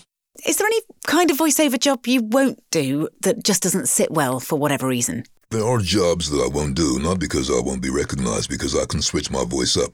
Is 0.46 0.56
there 0.58 0.66
any 0.66 0.80
kind 1.06 1.30
of 1.30 1.38
voiceover 1.38 1.78
job 1.78 2.06
you 2.06 2.22
won't 2.22 2.62
do 2.70 3.08
that 3.22 3.42
just 3.44 3.62
doesn't 3.62 3.88
sit 3.88 4.10
well 4.10 4.40
for 4.40 4.58
whatever 4.58 4.86
reason? 4.86 5.24
There 5.50 5.64
are 5.64 5.78
jobs 5.78 6.30
that 6.30 6.42
I 6.42 6.48
won't 6.48 6.74
do, 6.74 6.98
not 6.98 7.18
because 7.18 7.50
I 7.50 7.60
won't 7.60 7.80
be 7.82 7.90
recognized, 7.90 8.50
because 8.50 8.76
I 8.76 8.84
can 8.86 9.00
switch 9.00 9.30
my 9.30 9.44
voice 9.44 9.76
up. 9.76 9.92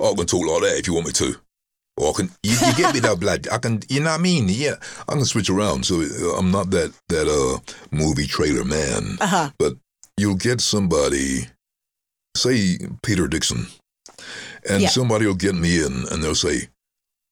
I 0.00 0.12
can 0.16 0.26
talk 0.26 0.46
like 0.46 0.62
that 0.62 0.78
if 0.78 0.86
you 0.86 0.94
want 0.94 1.06
me 1.06 1.12
to. 1.12 1.36
Or 1.98 2.10
I 2.10 2.12
can, 2.16 2.30
you, 2.42 2.52
you 2.52 2.74
get 2.76 2.94
me 2.94 3.00
that 3.00 3.20
blood. 3.20 3.46
I 3.50 3.58
can, 3.58 3.80
you 3.88 4.00
know 4.00 4.10
what 4.10 4.20
I 4.20 4.22
mean? 4.22 4.46
Yeah, 4.48 4.74
I 5.08 5.12
can 5.12 5.24
switch 5.24 5.48
around. 5.48 5.86
So 5.86 6.00
uh, 6.00 6.36
I'm 6.38 6.50
not 6.50 6.70
that 6.70 6.92
that 7.08 7.26
uh 7.28 7.58
movie 7.90 8.26
trailer 8.26 8.64
man. 8.64 9.16
Uh-huh. 9.20 9.50
But 9.58 9.74
you'll 10.18 10.34
get 10.36 10.60
somebody, 10.60 11.46
say 12.36 12.78
Peter 13.02 13.26
Dickson, 13.28 13.66
and 14.68 14.82
Yeah. 14.82 14.88
somebody 14.88 15.26
will 15.26 15.34
get 15.34 15.54
me 15.54 15.82
in, 15.82 16.04
and 16.10 16.22
they'll 16.22 16.34
say, 16.34 16.68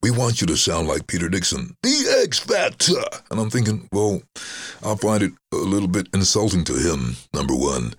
"We 0.05 0.11
want 0.11 0.41
you 0.43 0.47
to 0.49 0.57
sound 0.57 0.87
like 0.87 1.07
Peter 1.07 1.31
Dickson, 1.31 1.63
the 1.83 1.97
X 2.23 2.39
Factor." 2.39 3.03
And 3.31 3.41
I'm 3.41 3.49
thinking, 3.49 3.89
well, 3.91 4.21
I 4.85 4.95
find 4.97 5.23
it 5.23 5.33
a 5.51 5.57
little 5.57 5.89
bit 5.89 6.09
insulting 6.13 6.65
to 6.65 6.75
him. 6.75 7.17
Number 7.33 7.55
one, 7.55 7.95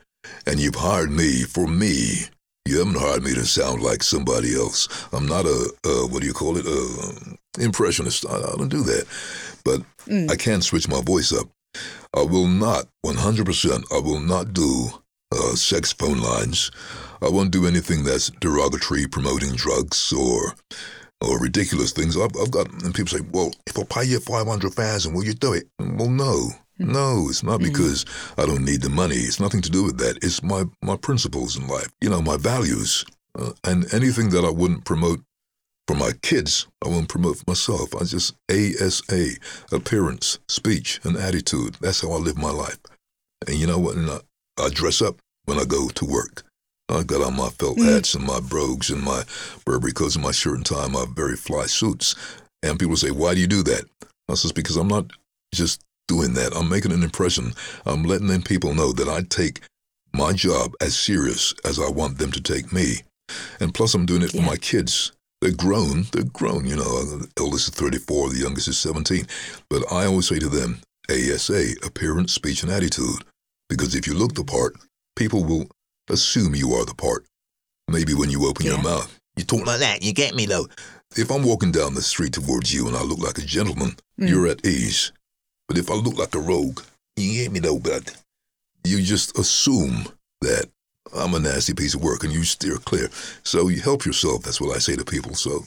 and 0.45 0.59
you've 0.59 0.75
hired 0.75 1.09
me 1.09 1.31
for 1.55 1.65
me. 1.67 2.25
You 2.67 2.77
haven't 2.77 2.99
hired 2.99 3.23
me 3.23 3.33
to 3.33 3.45
sound 3.45 3.81
like 3.81 4.03
somebody 4.03 4.53
else. 4.55 4.87
I'm 5.13 5.25
not 5.25 5.45
a, 5.45 5.57
uh 5.83 6.05
what 6.09 6.21
do 6.21 6.27
you 6.27 6.33
call 6.33 6.57
it, 6.57 6.67
a 6.67 7.37
impressionist. 7.59 8.23
I, 8.29 8.35
I 8.37 8.55
don't 8.55 8.69
do 8.69 8.83
that. 8.83 9.05
But 9.63 9.81
I 10.29 10.35
can't 10.35 10.63
switch 10.63 10.87
my 10.87 11.01
voice 11.01 11.33
up. 11.33 11.47
I 12.13 12.21
will 12.21 12.47
not, 12.47 12.85
100%, 13.05 13.83
I 13.91 13.99
will 13.99 14.19
not 14.19 14.53
do 14.53 14.89
uh, 15.33 15.55
sex 15.55 15.91
phone 15.91 16.19
lines. 16.21 16.71
I 17.21 17.29
won't 17.29 17.51
do 17.51 17.65
anything 17.65 18.03
that's 18.03 18.29
derogatory, 18.29 19.07
promoting 19.07 19.53
drugs 19.55 20.13
or 20.13 20.53
or 21.21 21.39
ridiculous 21.39 21.91
things. 21.91 22.17
I've, 22.17 22.35
I've 22.41 22.51
got, 22.51 22.71
and 22.83 22.93
people 22.93 23.17
say, 23.17 23.25
well, 23.31 23.53
if 23.67 23.77
I 23.77 23.83
pay 23.83 24.03
you 24.05 24.19
500000 24.19 25.13
will 25.13 25.23
you 25.23 25.33
do 25.33 25.53
it? 25.53 25.67
Well, 25.79 26.09
no. 26.09 26.49
No, 26.77 27.27
it's 27.29 27.41
not 27.41 27.61
because 27.61 28.05
I 28.37 28.45
don't 28.45 28.65
need 28.65 28.81
the 28.81 28.89
money. 28.89 29.15
It's 29.15 29.39
nothing 29.39 29.61
to 29.61 29.71
do 29.71 29.85
with 29.85 29.97
that. 29.99 30.17
It's 30.21 30.43
my, 30.43 30.65
my 30.81 30.97
principles 30.97 31.55
in 31.55 31.67
life, 31.67 31.89
you 32.01 32.09
know, 32.09 32.21
my 32.21 32.35
values. 32.35 33.05
Uh, 33.37 33.51
and 33.63 33.93
anything 33.93 34.29
that 34.31 34.43
I 34.43 34.49
wouldn't 34.49 34.83
promote 34.83 35.21
for 35.87 35.95
my 35.95 36.11
kids, 36.21 36.67
I 36.83 36.89
won't 36.89 37.09
promote 37.09 37.37
for 37.37 37.45
myself. 37.47 37.95
I 37.95 38.03
just 38.03 38.35
ASA, 38.49 39.35
appearance, 39.71 40.39
speech, 40.49 40.99
and 41.03 41.15
attitude. 41.15 41.77
That's 41.79 42.01
how 42.01 42.11
I 42.11 42.17
live 42.17 42.37
my 42.37 42.51
life. 42.51 42.79
And 43.47 43.57
you 43.57 43.67
know 43.67 43.79
what? 43.79 43.95
And 43.95 44.09
I, 44.09 44.19
I 44.59 44.69
dress 44.69 45.01
up 45.01 45.21
when 45.45 45.59
I 45.59 45.63
go 45.63 45.87
to 45.89 46.05
work. 46.05 46.43
I 46.89 47.03
got 47.03 47.21
on 47.21 47.35
my 47.35 47.49
felt 47.49 47.77
hmm. 47.77 47.85
hats 47.85 48.13
and 48.13 48.25
my 48.25 48.39
brogues 48.39 48.89
and 48.89 49.01
my 49.01 49.23
Burberry 49.65 49.93
coats 49.93 50.15
and 50.15 50.23
my 50.23 50.31
shirt 50.31 50.57
and 50.57 50.65
tie, 50.65 50.87
my 50.87 51.05
very 51.13 51.35
fly 51.35 51.65
suits. 51.65 52.15
And 52.63 52.79
people 52.79 52.95
say, 52.95 53.11
why 53.11 53.33
do 53.33 53.41
you 53.41 53.47
do 53.47 53.63
that? 53.63 53.85
I 54.29 54.35
says, 54.35 54.51
because 54.51 54.75
I'm 54.75 54.87
not 54.87 55.11
just 55.53 55.81
doing 56.07 56.33
that. 56.33 56.55
I'm 56.55 56.69
making 56.69 56.91
an 56.91 57.03
impression. 57.03 57.53
I'm 57.85 58.03
letting 58.03 58.27
them 58.27 58.41
people 58.41 58.73
know 58.73 58.91
that 58.93 59.07
I 59.07 59.21
take 59.29 59.61
my 60.13 60.33
job 60.33 60.73
as 60.81 60.97
serious 60.97 61.53
as 61.63 61.79
I 61.79 61.89
want 61.89 62.17
them 62.17 62.31
to 62.31 62.41
take 62.41 62.71
me. 62.71 62.97
And 63.59 63.73
plus, 63.73 63.93
I'm 63.93 64.05
doing 64.05 64.21
it 64.21 64.31
for 64.31 64.41
my 64.41 64.55
kids. 64.55 65.11
They're 65.41 65.51
grown. 65.51 66.05
They're 66.11 66.23
grown. 66.23 66.65
You 66.65 66.77
know, 66.77 66.83
uh, 66.83 67.17
the 67.17 67.27
eldest 67.37 67.69
is 67.69 67.75
34, 67.75 68.29
the 68.29 68.39
youngest 68.39 68.67
is 68.67 68.77
17. 68.77 69.27
But 69.69 69.91
I 69.91 70.05
always 70.05 70.27
say 70.27 70.39
to 70.39 70.49
them, 70.49 70.81
ASA, 71.09 71.73
appearance, 71.83 72.33
speech, 72.33 72.63
and 72.63 72.71
attitude. 72.71 73.23
Because 73.69 73.95
if 73.95 74.07
you 74.07 74.13
look 74.13 74.33
the 74.33 74.43
part, 74.43 74.75
people 75.15 75.43
will 75.43 75.67
assume 76.09 76.55
you 76.55 76.73
are 76.73 76.85
the 76.85 76.95
part. 76.95 77.25
Maybe 77.87 78.13
when 78.13 78.29
you 78.29 78.47
open 78.47 78.65
your 78.65 78.81
mouth, 78.81 79.19
you 79.35 79.43
talk 79.43 79.65
like 79.65 79.79
that. 79.79 80.03
You 80.03 80.13
get 80.13 80.33
me, 80.35 80.45
though. 80.45 80.67
If 81.15 81.29
I'm 81.29 81.43
walking 81.43 81.71
down 81.71 81.93
the 81.93 82.01
street 82.01 82.33
towards 82.33 82.73
you 82.73 82.87
and 82.87 82.95
I 82.95 83.01
look 83.01 83.19
like 83.19 83.37
a 83.37 83.41
gentleman, 83.41 83.95
hmm. 84.17 84.27
you're 84.27 84.47
at 84.47 84.65
ease. 84.65 85.11
But 85.67 85.77
if 85.77 85.89
I 85.89 85.93
look 85.95 86.17
like 86.17 86.35
a 86.35 86.39
rogue, 86.39 86.81
you 87.15 87.43
get 87.43 87.51
me, 87.51 87.59
though, 87.59 87.79
but 87.79 88.15
you 88.83 89.01
just 89.01 89.37
assume 89.37 90.07
that 90.41 90.65
I'm 91.15 91.33
a 91.33 91.39
nasty 91.39 91.73
piece 91.73 91.93
of 91.93 92.03
work 92.03 92.23
and 92.23 92.33
you 92.33 92.43
steer 92.43 92.77
clear. 92.77 93.09
So 93.43 93.67
you 93.67 93.81
help 93.81 94.05
yourself. 94.05 94.43
That's 94.43 94.59
what 94.59 94.75
I 94.75 94.79
say 94.79 94.95
to 94.95 95.05
people. 95.05 95.35
So, 95.35 95.65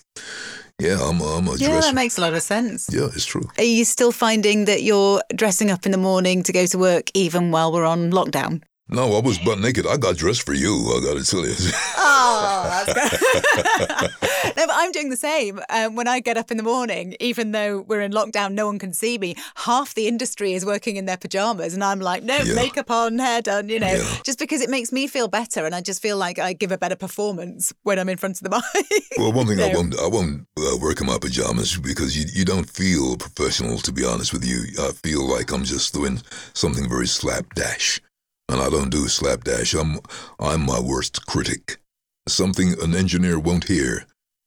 yeah, 0.79 0.99
I'm, 1.01 1.21
I'm 1.21 1.47
a 1.49 1.53
Yeah, 1.57 1.69
dresser. 1.69 1.89
that 1.89 1.95
makes 1.95 2.19
a 2.19 2.21
lot 2.21 2.35
of 2.35 2.43
sense. 2.43 2.89
yeah, 2.93 3.07
it's 3.07 3.25
true. 3.25 3.49
Are 3.57 3.65
you 3.65 3.85
still 3.85 4.13
finding 4.13 4.67
that 4.67 4.83
you're 4.83 5.23
dressing 5.35 5.71
up 5.71 5.87
in 5.87 5.93
the 5.93 5.99
morning 5.99 6.43
to 6.45 6.53
go 6.53 6.67
to 6.67 6.79
work 6.79 7.11
even 7.15 7.51
while 7.51 7.73
we're 7.73 7.87
on 7.87 8.11
lockdown? 8.13 8.63
No, 8.91 9.17
I 9.17 9.21
was 9.21 9.39
butt 9.39 9.59
naked. 9.61 9.87
I 9.87 9.99
got 9.99 10.17
dressed 10.17 10.45
for 10.47 10.55
you. 10.55 10.75
I 10.97 11.01
got 11.05 11.19
to 11.23 11.25
tell 11.25 11.47
you. 11.47 11.55
Oh, 12.11 12.85
that's 12.87 12.93
great. 12.95 14.11
no, 14.57 14.67
but 14.67 14.75
I'm, 14.75 14.93
doing 14.93 15.11
the 15.11 15.17
same. 15.17 15.61
Um, 15.69 15.95
when 15.95 16.09
I 16.09 16.21
get 16.21 16.37
up 16.39 16.51
in 16.51 16.57
the 16.57 16.63
morning, 16.63 17.15
even 17.21 17.53
though 17.53 17.83
we're 17.83 18.01
in 18.01 18.13
lockdown, 18.13 18.53
no 18.53 18.67
one 18.67 18.79
can 18.79 18.93
see 18.95 19.19
me. 19.19 19.35
Half 19.57 19.95
the 19.95 20.09
industry 20.09 20.55
is 20.55 20.65
working 20.65 20.97
in 20.97 21.05
their 21.05 21.17
pajamas, 21.19 21.75
and 21.75 21.85
I'm 21.85 22.01
like, 22.01 22.23
no, 22.23 22.39
Yeah. 22.39 22.55
makeup 22.55 22.91
on, 22.91 23.19
hair 23.19 23.43
done, 23.43 23.69
you 23.69 23.79
know, 23.79 23.93
Yeah. 23.93 24.17
just 24.25 24.39
because 24.39 24.63
it 24.63 24.71
makes 24.71 24.91
me 24.91 25.07
feel 25.07 25.29
better, 25.29 25.67
and 25.67 25.75
I 25.75 25.81
just 25.83 26.01
feel 26.01 26.17
like 26.17 26.39
I 26.39 26.55
give 26.55 26.73
a 26.73 26.79
better 26.79 26.97
performance 26.97 27.73
when 27.83 27.99
I'm 27.99 28.09
in 28.09 28.17
front 28.17 28.41
of 28.41 28.51
the 28.51 28.51
mic. 28.75 29.03
Well, 29.19 29.33
one 29.33 29.47
thing 29.47 29.61
I 29.61 29.75
won't 29.75 29.99
I 29.99 30.07
won't 30.07 30.47
uh, 30.59 30.77
work 30.81 31.01
in 31.01 31.07
my 31.07 31.19
pajamas 31.19 31.77
because 31.77 32.17
you 32.17 32.25
you 32.33 32.45
don't 32.45 32.69
feel 32.69 33.17
professional. 33.17 33.79
To 33.79 33.93
be 33.93 34.05
honest 34.05 34.33
with 34.33 34.45
you, 34.45 34.65
I 34.81 34.93
feel 34.93 35.27
like 35.29 35.53
I'm 35.53 35.65
just 35.65 35.93
doing 35.93 36.21
something 36.55 36.89
very 36.89 37.07
slapdash, 37.07 38.01
and 38.49 38.61
I 38.61 38.71
don't 38.71 38.91
do 38.91 39.09
slapdash. 39.09 39.75
I'm 39.75 40.01
I'm 40.41 40.65
my 40.65 40.81
worst 40.81 41.27
critic. 41.27 41.79
Something 42.27 42.75
an 42.83 42.95
engineer 42.95 43.39
won't 43.39 43.69
hear, 43.69 44.07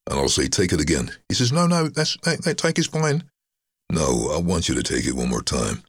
and 0.09 0.19
I'll 0.19 0.29
say, 0.29 0.47
"Take 0.47 0.73
it 0.73 0.81
again." 0.81 1.11
He 1.29 1.35
says, 1.35 1.51
"No, 1.51 1.67
no, 1.67 1.87
that's 1.87 2.17
that, 2.23 2.43
that 2.43 2.57
take 2.57 2.79
is 2.79 2.87
fine." 2.87 3.23
No, 3.91 4.31
I 4.33 4.39
want 4.39 4.69
you 4.69 4.75
to 4.75 4.83
take 4.83 5.05
it 5.05 5.15
one 5.15 5.29
more 5.29 5.41
time, 5.41 5.83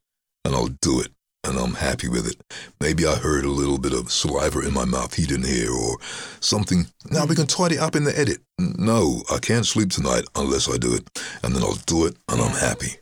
and 0.44 0.55
I'll 0.55 0.75
do 0.81 1.01
it, 1.01 1.12
and 1.44 1.59
I'm 1.59 1.75
happy 1.75 2.09
with 2.09 2.27
it. 2.27 2.42
Maybe 2.81 3.07
I 3.07 3.14
heard 3.14 3.44
a 3.44 3.51
little 3.51 3.79
bit 3.79 3.92
of 3.92 4.11
saliva 4.11 4.61
in 4.61 4.75
my 4.75 4.85
mouth 4.85 5.14
he 5.14 5.27
didn't 5.27 5.46
hear, 5.46 5.70
or 5.70 5.98
something. 6.40 6.87
Now 7.11 7.27
we 7.27 7.37
can 7.37 7.46
tidy 7.46 7.79
up 7.79 7.94
in 7.94 8.05
the 8.05 8.18
edit. 8.18 8.38
No, 8.59 9.22
I 9.31 9.38
can't 9.38 9.66
sleep 9.66 9.90
tonight 9.90 10.25
unless 10.35 10.68
I 10.68 10.77
do 10.79 10.94
it, 10.94 11.09
and 11.42 11.55
then 11.55 11.62
I'll 11.62 11.79
do 11.87 12.07
it, 12.07 12.16
and 12.29 12.40
I'm 12.40 12.57
happy. 12.57 12.96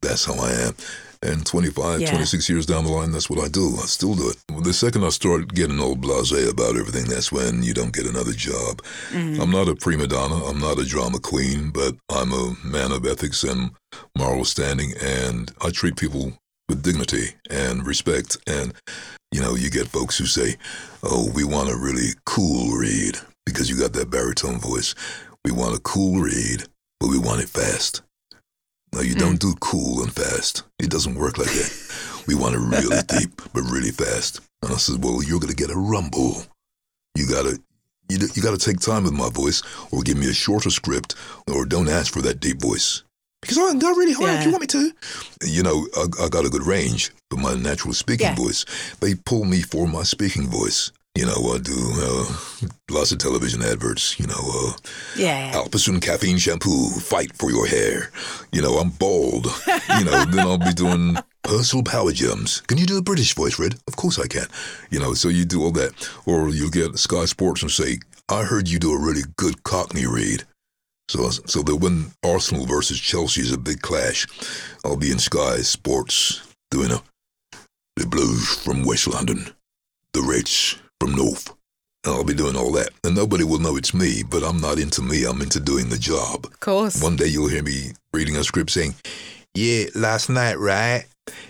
That's 0.00 0.24
how 0.24 0.34
I 0.34 0.52
am. 0.52 0.74
And 1.20 1.44
25, 1.44 2.00
Yeah. 2.00 2.10
26 2.10 2.48
years 2.48 2.64
down 2.66 2.84
the 2.84 2.92
line, 2.92 3.10
that's 3.10 3.28
what 3.28 3.44
I 3.44 3.48
do. 3.48 3.76
I 3.82 3.86
still 3.86 4.14
do 4.14 4.30
it. 4.30 4.36
The 4.64 4.72
second 4.72 5.04
I 5.04 5.08
start 5.08 5.52
getting 5.52 5.80
all 5.80 5.96
blasé 5.96 6.48
about 6.48 6.76
everything, 6.76 7.06
that's 7.06 7.32
when 7.32 7.62
you 7.64 7.74
don't 7.74 7.92
get 7.92 8.06
another 8.06 8.32
job. 8.32 8.82
Mm-hmm. 9.10 9.40
I'm 9.40 9.50
not 9.50 9.68
a 9.68 9.74
prima 9.74 10.06
donna. 10.06 10.44
I'm 10.44 10.60
not 10.60 10.78
a 10.78 10.84
drama 10.84 11.18
queen, 11.18 11.70
but 11.70 11.96
I'm 12.08 12.32
a 12.32 12.54
man 12.64 12.92
of 12.92 13.04
ethics 13.04 13.42
and 13.42 13.72
moral 14.16 14.44
standing, 14.44 14.92
and 15.02 15.50
I 15.60 15.70
treat 15.70 15.96
people 15.96 16.34
with 16.68 16.82
dignity 16.82 17.34
and 17.50 17.84
respect. 17.86 18.36
And, 18.46 18.72
you 19.32 19.40
know, 19.40 19.56
you 19.56 19.70
get 19.70 19.88
folks 19.88 20.18
who 20.18 20.26
say, 20.26 20.56
oh, 21.02 21.30
we 21.34 21.42
want 21.42 21.70
a 21.70 21.76
really 21.76 22.10
cool 22.26 22.76
read 22.76 23.18
because 23.44 23.68
you 23.68 23.76
got 23.76 23.92
that 23.94 24.10
baritone 24.10 24.58
voice. 24.58 24.94
We 25.44 25.50
want 25.52 25.74
a 25.74 25.80
cool 25.80 26.20
read, 26.20 26.64
but 27.00 27.08
we 27.08 27.18
want 27.18 27.40
it 27.40 27.48
fast. 27.48 28.02
No, 28.92 29.00
you 29.00 29.14
don't 29.14 29.36
mm. 29.36 29.38
do 29.40 29.54
cool 29.60 30.02
and 30.02 30.12
fast. 30.12 30.62
It 30.78 30.90
doesn't 30.90 31.14
work 31.14 31.38
like 31.38 31.48
that. 31.50 32.22
we 32.26 32.34
want 32.34 32.54
it 32.54 32.58
really 32.58 33.02
deep, 33.08 33.40
but 33.52 33.62
really 33.62 33.90
fast. 33.90 34.40
And 34.62 34.72
I 34.72 34.76
said, 34.76 35.02
well, 35.04 35.22
you're 35.22 35.40
going 35.40 35.54
to 35.54 35.56
get 35.56 35.70
a 35.70 35.78
rumble. 35.78 36.42
You 37.14 37.26
got 37.26 37.42
to 37.42 37.58
you, 38.08 38.18
you 38.34 38.42
got 38.42 38.58
to 38.58 38.64
take 38.64 38.80
time 38.80 39.04
with 39.04 39.12
my 39.12 39.28
voice 39.28 39.62
or 39.92 40.02
give 40.02 40.16
me 40.16 40.30
a 40.30 40.32
shorter 40.32 40.70
script 40.70 41.14
or 41.46 41.66
don't 41.66 41.88
ask 41.88 42.12
for 42.12 42.22
that 42.22 42.40
deep 42.40 42.60
voice. 42.60 43.02
Because 43.42 43.58
I 43.58 43.78
got 43.78 43.96
really 43.96 44.14
hard. 44.14 44.30
Yeah. 44.30 44.44
You 44.44 44.50
want 44.50 44.62
me 44.62 44.66
to? 44.68 44.92
You 45.44 45.62
know, 45.62 45.86
I, 45.96 46.24
I 46.24 46.28
got 46.28 46.44
a 46.44 46.48
good 46.48 46.66
range, 46.66 47.12
but 47.30 47.38
my 47.38 47.54
natural 47.54 47.94
speaking 47.94 48.26
Yeah. 48.26 48.34
voice, 48.34 48.64
they 49.00 49.14
pull 49.14 49.44
me 49.44 49.60
for 49.60 49.86
my 49.86 50.02
speaking 50.02 50.48
voice. 50.48 50.90
You 51.18 51.26
know, 51.26 51.52
I 51.52 51.58
do 51.58 51.74
uh, 51.74 52.68
lots 52.92 53.10
of 53.10 53.18
television 53.18 53.60
adverts. 53.60 54.20
You 54.20 54.28
know, 54.28 54.38
uh, 54.38 54.72
yeah. 55.16 55.50
Alpecin 55.50 56.00
caffeine 56.00 56.38
shampoo, 56.38 56.90
fight 56.90 57.34
for 57.34 57.50
your 57.50 57.66
hair. 57.66 58.12
You 58.52 58.62
know, 58.62 58.74
I'm 58.74 58.90
bald. 58.90 59.48
You 59.98 60.04
know, 60.04 60.24
then 60.26 60.38
I'll 60.38 60.58
be 60.58 60.72
doing 60.72 61.16
personal 61.42 61.82
power 61.82 62.12
gems. 62.12 62.60
Can 62.68 62.78
you 62.78 62.86
do 62.86 62.98
a 62.98 63.02
British 63.02 63.34
voice, 63.34 63.58
Redd? 63.58 63.74
Of 63.88 63.96
course 63.96 64.20
I 64.20 64.28
can. 64.28 64.46
You 64.90 65.00
know, 65.00 65.12
so 65.12 65.28
you 65.28 65.44
do 65.44 65.64
all 65.64 65.72
that. 65.72 65.90
Or 66.24 66.50
you'll 66.50 66.70
get 66.70 66.96
Sky 67.00 67.24
Sports 67.24 67.62
and 67.62 67.70
say, 67.72 67.98
I 68.28 68.44
heard 68.44 68.68
you 68.68 68.78
do 68.78 68.92
a 68.92 69.04
really 69.04 69.22
good 69.36 69.64
Cockney 69.64 70.06
read. 70.06 70.44
So, 71.08 71.30
so 71.30 71.62
that 71.62 71.76
when 71.78 72.12
Arsenal 72.24 72.64
versus 72.64 73.00
Chelsea 73.00 73.40
is 73.40 73.50
a 73.50 73.58
big 73.58 73.82
clash, 73.82 74.24
I'll 74.84 74.96
be 74.96 75.10
in 75.10 75.18
Sky 75.18 75.62
Sports 75.62 76.46
doing 76.70 76.92
a 76.92 77.02
the 77.96 78.06
Blues 78.06 78.54
from 78.62 78.84
West 78.84 79.08
London, 79.08 79.50
the 80.12 80.22
Reds 80.22 80.78
from 81.00 81.14
North. 81.14 81.54
And 82.04 82.14
I'll 82.14 82.24
be 82.24 82.34
doing 82.34 82.56
all 82.56 82.72
that. 82.72 82.90
And 83.04 83.14
nobody 83.14 83.44
will 83.44 83.58
know 83.58 83.76
it's 83.76 83.92
me, 83.92 84.22
but 84.28 84.42
I'm 84.42 84.60
not 84.60 84.78
into 84.78 85.02
me. 85.02 85.24
I'm 85.24 85.42
into 85.42 85.60
doing 85.60 85.88
the 85.88 85.98
job. 85.98 86.46
Of 86.46 86.60
course. 86.60 87.02
One 87.02 87.16
day 87.16 87.26
you'll 87.26 87.48
hear 87.48 87.62
me 87.62 87.92
reading 88.12 88.36
a 88.36 88.44
script 88.44 88.70
saying, 88.70 88.94
Yeah, 89.54 89.86
last 89.94 90.28
night, 90.28 90.58
right? 90.58 91.04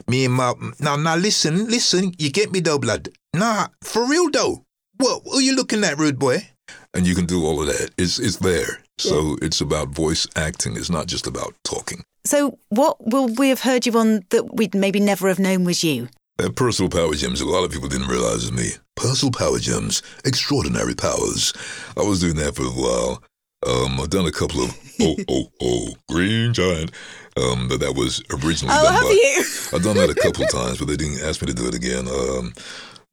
Me 0.08 0.24
and 0.24 0.34
my. 0.34 0.54
Now, 0.80 0.96
now, 0.96 1.16
listen, 1.16 1.66
listen. 1.68 2.12
You 2.18 2.30
get 2.30 2.50
me 2.50 2.60
though, 2.60 2.78
blood. 2.78 3.10
Nah, 3.34 3.68
for 3.82 4.08
real 4.08 4.30
though. 4.30 4.64
What, 4.96 5.24
what 5.24 5.36
are 5.36 5.42
you 5.42 5.54
looking 5.54 5.84
at, 5.84 5.98
rude 5.98 6.18
boy? 6.18 6.48
And 6.92 7.06
you 7.06 7.14
can 7.14 7.26
do 7.26 7.44
all 7.44 7.60
of 7.60 7.68
that. 7.68 7.90
It's, 7.96 8.18
it's 8.18 8.38
there. 8.38 8.82
So 8.98 9.36
it's 9.40 9.60
about 9.60 9.90
voice 9.90 10.26
acting. 10.34 10.76
It's 10.76 10.90
not 10.90 11.06
just 11.06 11.28
about 11.28 11.54
talking. 11.62 12.02
So, 12.24 12.58
what 12.68 12.96
will 13.06 13.28
we 13.28 13.48
have 13.50 13.60
heard 13.60 13.86
you 13.86 13.92
on 13.96 14.24
that 14.30 14.54
we'd 14.54 14.74
maybe 14.74 14.98
never 14.98 15.28
have 15.28 15.38
known 15.38 15.64
was 15.64 15.84
you? 15.84 16.08
Uh, 16.40 16.48
personal 16.50 16.88
power 16.88 17.14
gems, 17.14 17.40
a 17.40 17.46
lot 17.46 17.64
of 17.64 17.72
people 17.72 17.88
didn't 17.88 18.06
realize 18.08 18.44
is 18.44 18.52
me. 18.52 18.70
Personal 18.94 19.32
power 19.32 19.58
gems, 19.58 20.02
extraordinary 20.24 20.94
powers. 20.94 21.52
I 21.96 22.02
was 22.02 22.20
doing 22.20 22.36
that 22.36 22.54
for 22.54 22.62
a 22.62 22.66
while. 22.66 23.22
Um, 23.66 24.00
I've 24.00 24.10
done 24.10 24.26
a 24.26 24.30
couple 24.30 24.62
of 24.62 24.70
oh 25.00 25.16
oh 25.28 25.50
oh 25.60 25.88
green 26.08 26.54
giant. 26.54 26.92
Um, 27.36 27.68
but 27.68 27.80
that 27.80 27.94
was 27.94 28.22
originally 28.30 28.74
Oh, 28.76 28.84
done 28.84 29.02
by. 29.02 29.10
you? 29.10 29.44
I've 29.72 29.82
done 29.82 29.96
that 29.96 30.10
a 30.10 30.14
couple 30.14 30.44
of 30.44 30.50
times, 30.52 30.78
but 30.78 30.86
they 30.86 30.96
didn't 30.96 31.22
ask 31.24 31.40
me 31.42 31.48
to 31.48 31.54
do 31.54 31.66
it 31.66 31.74
again. 31.74 32.06
Um, 32.08 32.52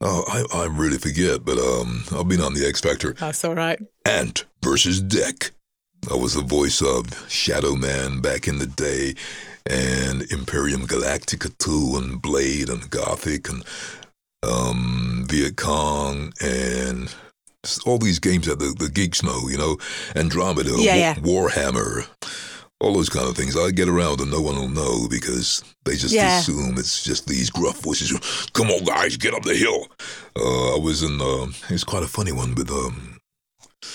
oh, 0.02 0.24
I 0.28 0.62
I 0.62 0.66
really 0.66 0.98
forget, 1.00 1.44
but 1.44 1.58
um, 1.58 2.04
I've 2.16 2.28
been 2.28 2.42
on 2.42 2.54
the 2.54 2.66
X 2.68 2.80
Factor. 2.82 3.14
That's 3.14 3.44
all 3.44 3.56
right. 3.56 3.80
Ant 4.06 4.46
versus 4.64 5.02
Dec. 5.02 5.50
I 6.12 6.16
was 6.16 6.36
the 6.36 6.44
voice 6.44 6.82
of 6.84 7.28
Shadow 7.30 7.76
Man 7.76 8.22
back 8.22 8.48
in 8.48 8.60
the 8.60 8.68
day, 8.68 9.16
and 9.70 10.22
Imperium 10.32 10.88
Galactica 10.88 11.56
2, 11.58 11.98
and 11.98 12.22
Blade, 12.22 12.70
and 12.70 12.90
Gothic, 12.90 13.50
and 13.50 13.64
um, 14.44 15.26
Viet 15.28 15.58
Cong, 15.58 16.34
and 16.42 17.14
all 17.86 17.98
these 17.98 18.20
games 18.20 18.46
that 18.48 18.60
the, 18.60 18.76
the 18.78 18.90
geeks 18.90 19.24
know, 19.24 19.48
you 19.50 19.58
know, 19.58 19.78
Andromeda, 20.16 20.70
Yeah, 20.78 20.94
Wa- 20.94 21.00
yeah. 21.00 21.16
Warhammer, 21.16 22.08
all 22.80 22.94
those 22.94 23.10
kind 23.10 23.28
of 23.28 23.36
things. 23.36 23.58
I 23.58 23.72
get 23.72 23.90
around 23.90 24.22
and 24.22 24.30
no 24.30 24.40
one 24.42 24.56
will 24.56 24.68
know 24.70 25.08
because 25.10 25.64
they 25.84 25.96
just 25.96 26.14
Yeah. 26.14 26.38
assume 26.40 26.78
it's 26.78 27.04
just 27.04 27.28
these 27.28 27.50
gruff 27.50 27.80
voices. 27.80 28.12
Come 28.54 28.70
on, 28.70 28.84
guys, 28.84 29.18
get 29.18 29.34
up 29.34 29.42
the 29.44 29.56
hill. 29.56 29.88
Uh, 30.36 30.76
I 30.76 30.80
was 30.80 31.02
in, 31.02 31.20
uh, 31.20 31.48
it's 31.70 31.84
quite 31.84 32.04
a 32.04 32.08
funny 32.08 32.32
one 32.32 32.54
with 32.54 32.70
um, 32.70 33.18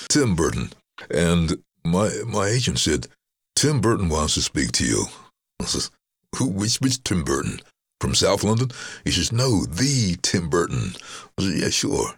Tim 0.09 0.35
Burton. 0.35 0.71
And 1.11 1.63
my 1.85 2.11
my 2.27 2.49
agent 2.49 2.79
said, 2.81 3.07
Tim 3.55 3.81
Burton 3.81 4.09
wants 4.09 4.35
to 4.35 4.43
speak 4.43 4.73
to 4.73 4.85
you. 4.85 5.05
I 5.63 5.67
says, 5.67 5.91
Who 6.37 6.49
which 6.49 6.81
which 6.81 7.03
Tim 7.05 7.25
Burton? 7.25 7.61
From 8.01 8.15
South 8.15 8.43
London? 8.43 8.71
He 9.05 9.11
says, 9.11 9.33
No, 9.33 9.65
the 9.65 10.17
Tim 10.23 10.49
Burton. 10.49 10.95
I 11.39 11.43
said, 11.43 11.59
Yeah, 11.59 11.71
sure. 11.71 12.15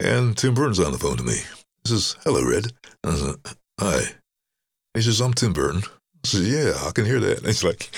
And 0.00 0.36
Tim 0.36 0.54
Burton's 0.54 0.80
on 0.80 0.92
the 0.92 0.98
phone 0.98 1.16
to 1.16 1.22
me. 1.22 1.36
He 1.84 1.88
says, 1.88 2.16
Hello, 2.24 2.44
Redd. 2.44 2.72
I 3.04 3.14
said, 3.14 3.34
Hi. 3.80 4.00
He 4.94 5.02
says, 5.02 5.20
I'm 5.20 5.32
Tim 5.32 5.52
Burton. 5.52 5.82
I 6.24 6.28
said, 6.28 6.42
Yeah, 6.42 6.72
I 6.86 6.90
can 6.90 7.04
hear 7.04 7.20
that. 7.20 7.38
And 7.38 7.46
he's 7.46 7.64
like, 7.64 7.90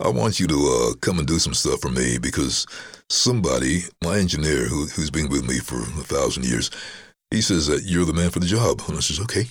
I 0.00 0.08
want 0.08 0.40
you 0.40 0.46
to 0.48 0.54
uh, 0.90 0.94
come 1.00 1.18
and 1.18 1.26
do 1.26 1.38
some 1.38 1.54
stuff 1.54 1.80
for 1.80 1.90
me 1.90 2.18
because 2.18 2.66
somebody, 3.08 3.82
my 4.02 4.18
engineer 4.18 4.64
who, 4.64 4.86
who's 4.86 5.10
been 5.10 5.28
with 5.28 5.48
me 5.48 5.58
for 5.58 5.80
a 5.80 6.04
thousand 6.04 6.44
years, 6.44 6.70
he 7.30 7.40
says 7.40 7.66
that 7.68 7.84
you're 7.84 8.04
the 8.04 8.12
man 8.12 8.30
for 8.30 8.40
the 8.40 8.46
job. 8.46 8.82
And 8.88 8.96
I 8.96 9.00
says, 9.00 9.20
okay. 9.20 9.46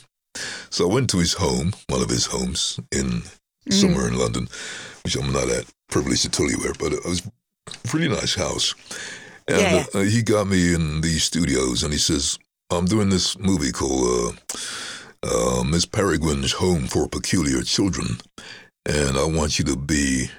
So 0.70 0.90
I 0.90 0.94
went 0.94 1.10
to 1.12 1.18
his 1.18 1.34
home, 1.34 1.74
one 1.88 2.02
of 2.02 2.10
his 2.10 2.28
homes 2.28 2.80
in 2.92 3.24
somewhere 3.70 4.08
in 4.08 4.18
London, 4.18 4.48
which 5.04 5.16
I'm 5.16 5.32
not 5.32 5.50
at 5.50 5.66
privileged 5.90 6.24
to 6.24 6.30
tell 6.30 6.50
you 6.50 6.58
where, 6.58 6.74
but 6.74 6.94
it 6.94 7.04
was 7.06 7.22
a 7.26 7.32
really 7.94 8.08
nice 8.10 8.36
house. 8.36 8.74
And 9.48 9.60
Yeah. 9.62 9.86
uh, 9.94 10.00
he 10.02 10.22
got 10.24 10.48
me 10.48 10.74
in 10.74 11.02
these 11.02 11.24
studios 11.24 11.84
and 11.84 11.92
he 11.94 12.00
says, 12.00 12.38
I'm 12.70 12.86
doing 12.86 13.10
this 13.10 13.38
movie 13.38 13.72
called 13.72 14.36
uh, 15.24 15.60
uh, 15.60 15.64
Miss 15.64 15.86
Peregrine's 15.86 16.54
Home 16.54 16.88
for 16.88 17.08
Peculiar 17.08 17.62
Children. 17.62 18.18
And 18.86 19.18
I 19.18 19.26
want 19.26 19.60
you 19.60 19.66
to 19.66 19.76
be 19.76 20.30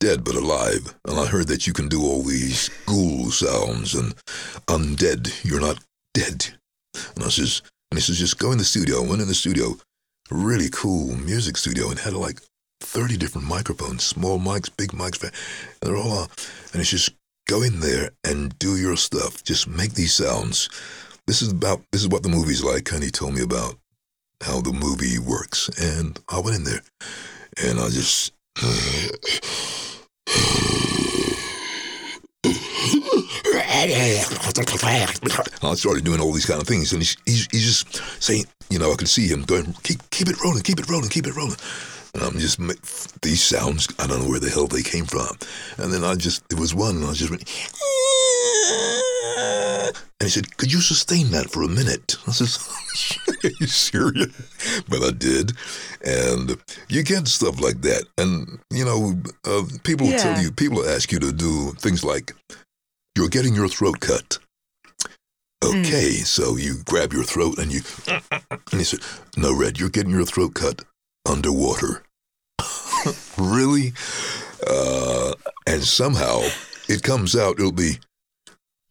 dead 0.00 0.24
but 0.24 0.34
alive. 0.34 0.94
And 1.06 1.18
I 1.18 1.26
heard 1.26 1.48
that 1.48 1.66
you 1.66 1.72
can 1.72 1.88
do 1.88 2.02
all 2.02 2.22
these 2.22 2.70
ghoul 2.86 3.30
sounds 3.30 3.94
and 3.94 4.14
undead. 4.66 5.44
You're 5.44 5.60
not 5.60 5.78
dead. 6.14 6.46
And 7.14 7.24
I 7.24 7.28
says, 7.28 7.62
and 7.90 7.98
he 7.98 8.02
says, 8.02 8.18
just 8.18 8.38
go 8.38 8.50
in 8.52 8.58
the 8.58 8.64
studio. 8.64 9.02
I 9.04 9.06
went 9.08 9.22
in 9.22 9.28
the 9.28 9.34
studio, 9.34 9.76
really 10.30 10.68
cool 10.72 11.14
music 11.16 11.56
studio, 11.56 11.90
and 11.90 11.98
had 11.98 12.14
like 12.14 12.40
30 12.84 13.16
different 13.16 13.46
microphones, 13.46 14.04
small 14.04 14.38
mics, 14.38 14.70
big 14.76 14.90
mics, 14.90 15.22
and 15.22 15.32
they're 15.80 15.96
all 15.96 16.18
on. 16.18 16.28
And 16.72 16.80
it's 16.80 16.90
just 16.90 17.10
go 17.48 17.62
in 17.62 17.80
there 17.80 18.10
and 18.24 18.56
do 18.58 18.76
your 18.76 18.96
stuff. 18.96 19.42
Just 19.44 19.68
make 19.68 19.94
these 19.94 20.14
sounds. 20.14 20.68
This 21.26 21.42
is 21.42 21.52
about, 21.52 21.82
this 21.92 22.02
is 22.02 22.08
what 22.08 22.22
the 22.22 22.28
movie's 22.28 22.62
like. 22.62 22.92
And 22.92 23.02
he 23.02 23.10
told 23.10 23.34
me 23.34 23.42
about 23.42 23.76
how 24.42 24.60
the 24.60 24.72
movie 24.72 25.18
works. 25.18 25.68
And 25.80 26.18
I 26.28 26.38
went 26.38 26.56
in 26.56 26.64
there 26.64 26.82
and 27.62 27.80
I 27.80 27.88
just, 27.88 28.32
I 35.62 35.74
started 35.74 36.04
doing 36.04 36.20
all 36.20 36.32
these 36.32 36.46
kind 36.46 36.60
of 36.60 36.66
things, 36.66 36.92
and 36.92 37.02
he's, 37.02 37.16
he's, 37.26 37.48
he's 37.50 37.64
just 37.64 38.22
saying, 38.22 38.44
you 38.70 38.78
know, 38.78 38.92
I 38.92 38.96
could 38.96 39.08
see 39.08 39.26
him 39.26 39.42
going, 39.42 39.74
keep, 39.82 39.98
keep 40.10 40.28
it 40.28 40.40
rolling, 40.42 40.62
keep 40.62 40.78
it 40.78 40.88
rolling, 40.88 41.08
keep 41.08 41.26
it 41.26 41.36
rolling. 41.36 41.56
And 42.14 42.22
I'm 42.22 42.38
just, 42.38 42.60
these 43.22 43.42
sounds, 43.42 43.88
I 43.98 44.06
don't 44.06 44.22
know 44.22 44.28
where 44.28 44.40
the 44.40 44.48
hell 44.48 44.68
they 44.68 44.82
came 44.82 45.04
from. 45.04 45.36
And 45.78 45.92
then 45.92 46.04
I 46.04 46.14
just, 46.14 46.44
it 46.50 46.58
was 46.58 46.74
one, 46.74 46.96
and 46.96 47.06
I 47.06 47.12
just 47.12 47.30
went, 47.30 47.42
and 50.20 50.28
he 50.28 50.28
said, 50.28 50.56
could 50.56 50.72
you 50.72 50.80
sustain 50.80 51.32
that 51.32 51.50
for 51.50 51.64
a 51.64 51.68
minute? 51.68 52.16
I 52.26 52.30
said, 52.30 52.48
are 53.44 53.50
you 53.60 53.66
serious? 53.66 54.32
But 54.88 55.02
I 55.02 55.10
did. 55.10 55.52
And 56.04 56.56
you 56.88 57.02
get 57.02 57.26
stuff 57.26 57.60
like 57.60 57.80
that. 57.82 58.04
And, 58.16 58.60
you 58.70 58.84
know, 58.84 59.20
uh, 59.44 59.64
people 59.82 60.06
will 60.06 60.18
tell 60.18 60.40
you, 60.40 60.52
people 60.52 60.78
will 60.78 60.88
ask 60.88 61.10
you 61.10 61.18
to 61.18 61.32
do 61.32 61.72
things 61.72 62.04
like, 62.04 62.32
you're 63.16 63.28
getting 63.28 63.54
your 63.54 63.68
throat 63.68 64.00
cut. 64.00 64.38
Okay, 65.64 66.10
so 66.10 66.56
you 66.56 66.76
grab 66.84 67.12
your 67.12 67.24
throat 67.24 67.58
and 67.58 67.72
you, 67.72 67.80
and 68.06 68.80
he 68.80 68.84
said, 68.84 69.00
no, 69.36 69.56
Redd, 69.56 69.80
you're 69.80 69.88
getting 69.88 70.12
your 70.12 70.26
throat 70.26 70.54
cut 70.54 70.82
underwater. 71.28 72.02
really? 73.38 73.92
Uh, 74.66 75.34
and 75.66 75.82
somehow 75.82 76.40
it 76.88 77.02
comes 77.02 77.36
out, 77.36 77.58
it'll 77.58 77.72
be, 77.72 77.98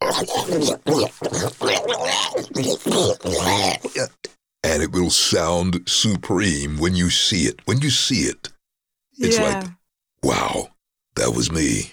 and 4.64 4.82
it 4.82 4.92
will 4.92 5.10
sound 5.10 5.82
supreme 5.86 6.78
when 6.78 6.94
you 6.94 7.10
see 7.10 7.42
it. 7.42 7.60
When 7.66 7.80
you 7.80 7.90
see 7.90 8.22
it, 8.22 8.50
it's 9.18 9.38
yeah. 9.38 9.60
like, 9.60 9.68
wow, 10.22 10.68
that 11.16 11.34
was 11.34 11.50
me. 11.50 11.92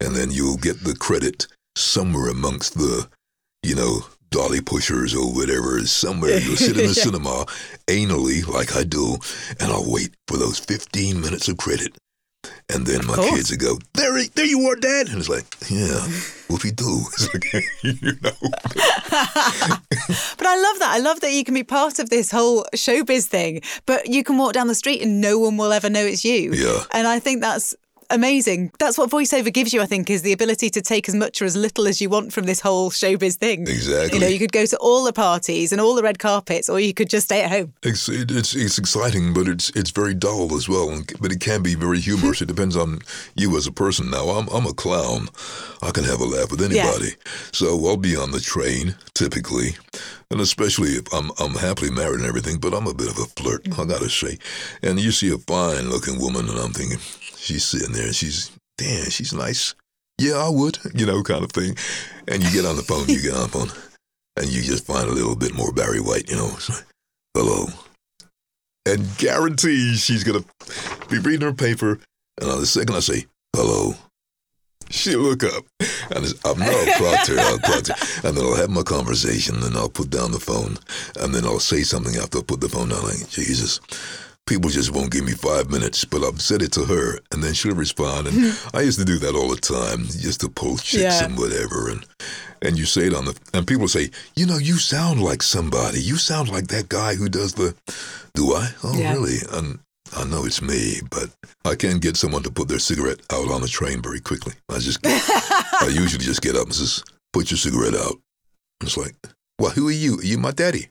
And 0.00 0.14
then 0.14 0.30
you'll 0.30 0.56
get 0.56 0.84
the 0.84 0.94
credit 0.94 1.46
somewhere 1.76 2.28
amongst 2.28 2.74
the, 2.74 3.08
you 3.62 3.74
know, 3.74 4.00
dolly 4.30 4.60
pushers 4.60 5.14
or 5.14 5.32
whatever. 5.32 5.80
Somewhere 5.86 6.38
you'll 6.38 6.56
sit 6.56 6.70
in 6.70 6.76
the 6.76 6.82
Yeah. 6.84 6.92
cinema 7.04 7.46
anally, 7.86 8.46
like 8.46 8.76
I 8.76 8.84
do, 8.84 9.16
and 9.60 9.72
I'll 9.72 9.90
wait 9.90 10.10
for 10.26 10.36
those 10.36 10.58
15 10.58 11.20
minutes 11.20 11.48
of 11.48 11.56
credit. 11.56 11.96
And 12.70 12.86
then 12.86 13.04
my 13.06 13.16
kids 13.16 13.50
would 13.50 13.60
go, 13.60 13.78
there, 13.94 14.12
there 14.34 14.44
you 14.46 14.60
are, 14.68 14.76
Dad. 14.76 15.08
And 15.08 15.18
it's 15.18 15.28
like, 15.28 15.44
yeah, 15.70 16.00
whoopie 16.48 16.74
do. 16.76 17.00
It's 17.12 17.34
like, 17.34 17.64
you 17.82 18.12
know, 18.22 18.30
But 20.36 20.46
I 20.46 20.56
love 20.56 20.78
that. 20.78 20.90
I 20.90 20.98
love 20.98 21.20
that 21.20 21.32
you 21.32 21.44
can 21.44 21.54
be 21.54 21.64
part 21.64 21.98
of 21.98 22.10
this 22.10 22.30
whole 22.30 22.64
showbiz 22.74 23.26
thing, 23.26 23.62
but 23.86 24.06
you 24.08 24.22
can 24.22 24.38
walk 24.38 24.52
down 24.52 24.68
the 24.68 24.74
street 24.74 25.02
and 25.02 25.20
no 25.20 25.38
one 25.38 25.56
will 25.56 25.72
ever 25.72 25.90
know 25.90 26.04
it's 26.04 26.24
you. 26.24 26.52
Yeah. 26.52 26.84
And 26.92 27.06
I 27.08 27.18
think 27.18 27.40
that's 27.40 27.74
amazing. 28.10 28.70
That's 28.78 28.96
what 28.98 29.10
voiceover 29.10 29.52
gives 29.52 29.72
you, 29.72 29.80
I 29.80 29.86
think, 29.86 30.10
is 30.10 30.22
the 30.22 30.32
ability 30.32 30.70
to 30.70 30.80
take 30.82 31.08
as 31.08 31.14
much 31.14 31.40
or 31.42 31.44
as 31.44 31.56
little 31.56 31.86
as 31.86 32.00
you 32.00 32.08
want 32.08 32.32
from 32.32 32.44
this 32.44 32.60
whole 32.60 32.90
showbiz 32.90 33.34
thing. 33.36 33.62
Exactly. 33.62 34.18
You 34.18 34.20
know, 34.24 34.28
you 34.30 34.38
could 34.38 34.52
go 34.52 34.66
to 34.66 34.76
all 34.78 35.04
the 35.04 35.12
parties 35.12 35.72
and 35.72 35.80
all 35.80 35.94
the 35.94 36.02
red 36.02 36.18
carpets, 36.18 36.68
or 36.68 36.80
you 36.80 36.94
could 36.94 37.08
just 37.10 37.26
stay 37.26 37.42
at 37.42 37.50
home. 37.50 37.72
It's 37.82 38.08
it, 38.08 38.30
it's 38.30 38.54
it's 38.54 38.78
exciting, 38.78 39.32
but 39.34 39.48
it's 39.48 39.70
it's 39.70 39.90
very 39.90 40.14
dull 40.14 40.54
as 40.56 40.68
well. 40.68 41.02
But 41.20 41.32
it 41.32 41.40
can 41.40 41.62
be 41.62 41.74
very 41.74 42.00
humorous. 42.00 42.40
it 42.42 42.46
depends 42.48 42.76
on 42.76 43.00
you 43.34 43.56
as 43.56 43.66
a 43.66 43.72
person. 43.72 44.10
Now, 44.10 44.28
I'm 44.30 44.48
I'm 44.48 44.66
a 44.66 44.72
clown. 44.74 45.28
I 45.82 45.90
can 45.90 46.04
have 46.04 46.20
a 46.20 46.24
laugh 46.24 46.50
with 46.50 46.60
Yeah. 46.60 46.84
anybody. 46.84 47.14
So 47.52 47.66
I'll 47.86 47.96
be 47.96 48.16
on 48.16 48.30
the 48.32 48.40
train 48.40 48.96
typically, 49.14 49.76
and 50.30 50.40
especially 50.40 50.90
if 50.90 51.12
I'm 51.12 51.30
I'm 51.38 51.54
happily 51.54 51.90
married 51.90 52.20
and 52.20 52.28
everything. 52.28 52.58
But 52.58 52.74
I'm 52.74 52.86
a 52.86 52.94
bit 52.94 53.08
of 53.10 53.18
a 53.18 53.26
flirt. 53.40 53.66
I 53.78 53.84
gotta 53.84 54.08
say. 54.10 54.38
And 54.82 54.98
you 54.98 55.12
see 55.12 55.30
a 55.32 55.38
fine 55.38 55.90
looking 55.90 56.18
woman, 56.20 56.48
and 56.48 56.58
I'm 56.58 56.72
thinking 56.72 56.98
she's 57.48 57.64
sitting 57.64 57.92
there. 57.92 58.06
and 58.06 58.14
She's 58.14 58.50
damn. 58.76 59.10
She's 59.10 59.32
nice. 59.32 59.74
Yeah, 60.18 60.34
I 60.34 60.48
would. 60.48 60.78
You 60.94 61.06
know, 61.06 61.22
kind 61.22 61.44
of 61.44 61.52
thing. 61.52 61.76
And 62.28 62.42
you 62.42 62.50
get 62.52 62.64
on 62.64 62.76
the 62.76 62.82
phone. 62.82 63.08
You 63.08 63.20
get 63.20 63.34
on 63.34 63.42
the 63.42 63.48
phone, 63.48 63.70
and 64.36 64.46
you 64.48 64.62
just 64.62 64.86
find 64.86 65.08
a 65.08 65.12
little 65.12 65.36
bit 65.36 65.54
more 65.54 65.72
Barry 65.72 66.00
White. 66.00 66.28
You 66.30 66.36
know. 66.36 66.56
Like, 66.68 66.84
Hello 67.34 67.66
and 68.88 69.06
guarantee 69.18 69.94
she's 69.96 70.24
gonna 70.24 70.44
be 71.10 71.18
reading 71.18 71.46
her 71.46 71.52
paper, 71.52 71.98
and 72.40 72.50
on 72.50 72.60
the 72.60 72.66
second 72.66 72.96
I 72.96 73.00
say 73.00 73.26
hello, 73.54 73.94
she'll 74.90 75.20
look 75.20 75.44
up, 75.44 75.64
and 76.10 76.26
I'm 76.44 76.58
no, 76.58 76.66
I'll 76.66 76.96
clocked 76.96 77.28
her, 77.28 77.38
I'll 77.38 77.58
clocked 77.58 77.88
her, 77.88 78.28
and 78.28 78.36
then 78.36 78.44
I'll 78.44 78.56
have 78.56 78.70
my 78.70 78.82
conversation, 78.82 79.62
and 79.62 79.76
I'll 79.76 79.90
put 79.90 80.10
down 80.10 80.32
the 80.32 80.40
phone, 80.40 80.78
and 81.20 81.34
then 81.34 81.44
I'll 81.44 81.60
say 81.60 81.82
something 81.82 82.16
after 82.16 82.38
I 82.38 82.42
put 82.42 82.60
the 82.60 82.68
phone 82.68 82.88
down, 82.88 83.04
like 83.04 83.28
Jesus. 83.28 83.80
People 84.48 84.70
just 84.70 84.92
won't 84.92 85.10
give 85.12 85.24
me 85.24 85.32
five 85.32 85.68
minutes, 85.70 86.04
but 86.06 86.24
I've 86.24 86.40
said 86.40 86.62
it 86.62 86.72
to 86.72 86.84
her, 86.86 87.18
and 87.32 87.42
then 87.44 87.52
she'll 87.52 87.74
respond. 87.74 88.28
And 88.28 88.58
I 88.74 88.80
used 88.80 88.98
to 88.98 89.04
do 89.04 89.18
that 89.18 89.34
all 89.34 89.48
the 89.50 89.56
time, 89.60 90.06
just 90.06 90.40
to 90.40 90.48
pull 90.48 90.78
chicks 90.78 91.02
Yeah. 91.20 91.24
and 91.24 91.36
whatever. 91.36 91.90
And 91.90 92.04
and 92.62 92.76
you 92.78 92.86
say 92.86 93.06
it 93.06 93.14
on 93.14 93.26
the, 93.26 93.38
and 93.54 93.66
people 93.66 93.86
say, 93.88 94.10
you 94.34 94.44
know, 94.46 94.56
you 94.58 94.78
sound 94.78 95.22
like 95.22 95.42
somebody. 95.42 96.00
You 96.00 96.16
sound 96.16 96.48
like 96.48 96.68
that 96.68 96.88
guy 96.88 97.14
who 97.14 97.28
does 97.28 97.52
the. 97.54 97.74
Do 98.34 98.54
I? 98.54 98.70
Oh, 98.82 98.98
Yeah. 98.98 99.12
really? 99.12 99.38
And 99.52 99.78
I 100.16 100.24
know 100.24 100.44
it's 100.46 100.62
me, 100.62 101.02
but 101.10 101.28
I 101.64 101.74
can't 101.76 102.00
get 102.00 102.16
someone 102.16 102.42
to 102.44 102.50
put 102.50 102.68
their 102.68 102.78
cigarette 102.80 103.20
out 103.30 103.50
on 103.50 103.60
the 103.60 103.68
train 103.68 104.00
very 104.02 104.20
quickly. 104.20 104.54
I 104.70 104.78
just, 104.78 104.98
I 105.04 105.88
usually 105.92 106.24
just 106.24 106.40
get 106.42 106.56
up 106.56 106.64
and 106.64 106.74
says, 106.74 107.04
"Put 107.34 107.50
your 107.50 107.58
cigarette 107.58 107.94
out." 107.94 108.16
It's 108.80 108.96
like, 108.96 109.14
well, 109.60 109.70
who 109.72 109.86
are 109.88 109.92
you? 109.92 110.18
Are 110.20 110.24
you 110.24 110.38
my 110.38 110.50
daddy? 110.52 110.88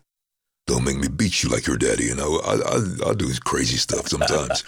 Don't 0.68 0.84
make 0.84 0.98
me 0.98 1.08
beat 1.08 1.44
you 1.44 1.50
like 1.50 1.66
your 1.66 1.78
daddy. 1.78 2.06
You 2.06 2.16
know, 2.16 2.40
I 2.46 2.56
I, 2.56 3.10
I 3.10 3.14
do 3.14 3.28
crazy 3.44 3.78
stuff 3.78 4.08
sometimes. 4.10 4.64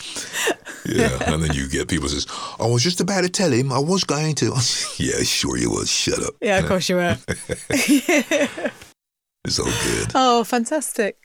yeah, 0.85 1.31
and 1.31 1.43
then 1.43 1.53
you 1.53 1.67
get 1.69 1.87
people 1.87 2.09
says, 2.09 2.25
"I 2.59 2.65
was 2.65 2.83
just 2.83 3.01
about 3.01 3.21
to 3.21 3.29
tell 3.29 3.51
him. 3.51 3.71
I 3.71 3.79
was 3.79 4.03
going 4.03 4.35
to." 4.35 4.45
yeah, 4.97 5.21
sure 5.23 5.57
you 5.57 5.69
was. 5.69 5.91
Shut 5.91 6.23
up. 6.23 6.33
Yeah, 6.41 6.59
of 6.59 6.67
course 6.67 6.89
you 6.89 6.95
were. 6.95 7.17
It's 9.45 9.57
all 9.57 9.65
good. 9.65 10.11
Oh, 10.15 10.43
fantastic. 10.43 11.17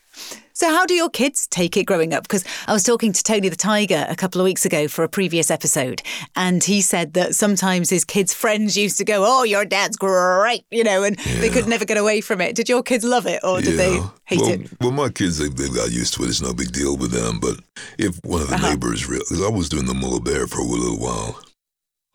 So, 0.56 0.70
how 0.70 0.86
do 0.86 0.94
your 0.94 1.10
kids 1.10 1.48
take 1.48 1.76
it 1.76 1.82
growing 1.84 2.14
up? 2.14 2.22
Because 2.22 2.44
I 2.68 2.72
was 2.72 2.84
talking 2.84 3.12
to 3.12 3.22
Tony 3.24 3.48
the 3.48 3.56
Tiger 3.56 4.06
a 4.08 4.14
couple 4.14 4.40
of 4.40 4.44
weeks 4.44 4.64
ago 4.64 4.86
for 4.86 5.02
a 5.02 5.08
previous 5.08 5.50
episode, 5.50 6.00
and 6.36 6.62
he 6.62 6.80
said 6.80 7.14
that 7.14 7.34
sometimes 7.34 7.90
his 7.90 8.04
kids' 8.04 8.32
friends 8.32 8.76
used 8.76 8.96
to 8.98 9.04
go, 9.04 9.24
Oh, 9.26 9.42
your 9.42 9.64
dad's 9.64 9.96
great, 9.96 10.64
you 10.70 10.84
know, 10.84 11.02
and 11.02 11.16
they 11.40 11.50
could 11.50 11.66
never 11.66 11.84
get 11.84 11.96
away 11.96 12.20
from 12.20 12.40
it. 12.40 12.54
Did 12.54 12.68
your 12.68 12.84
kids 12.84 13.04
love 13.04 13.26
it 13.26 13.42
or 13.42 13.60
did 13.60 13.78
they 13.78 14.00
hate 14.26 14.40
well, 14.40 14.50
it? 14.50 14.70
Well, 14.80 14.92
my 14.92 15.08
kids, 15.08 15.38
they, 15.38 15.48
they've 15.48 15.74
got 15.74 15.90
used 15.90 16.14
to 16.14 16.22
it. 16.22 16.28
It's 16.28 16.40
no 16.40 16.54
big 16.54 16.70
deal 16.70 16.96
with 16.96 17.10
them. 17.10 17.40
But 17.40 17.58
if 17.98 18.20
one 18.24 18.40
of 18.40 18.48
the 18.48 18.54
Uh-huh. 18.54 18.70
neighbors, 18.70 19.04
because 19.08 19.42
I 19.42 19.48
was 19.48 19.68
doing 19.68 19.86
the 19.86 19.94
Muller 19.94 20.20
Bear 20.20 20.46
for 20.46 20.60
a 20.60 20.64
little 20.64 20.98
while, 20.98 21.40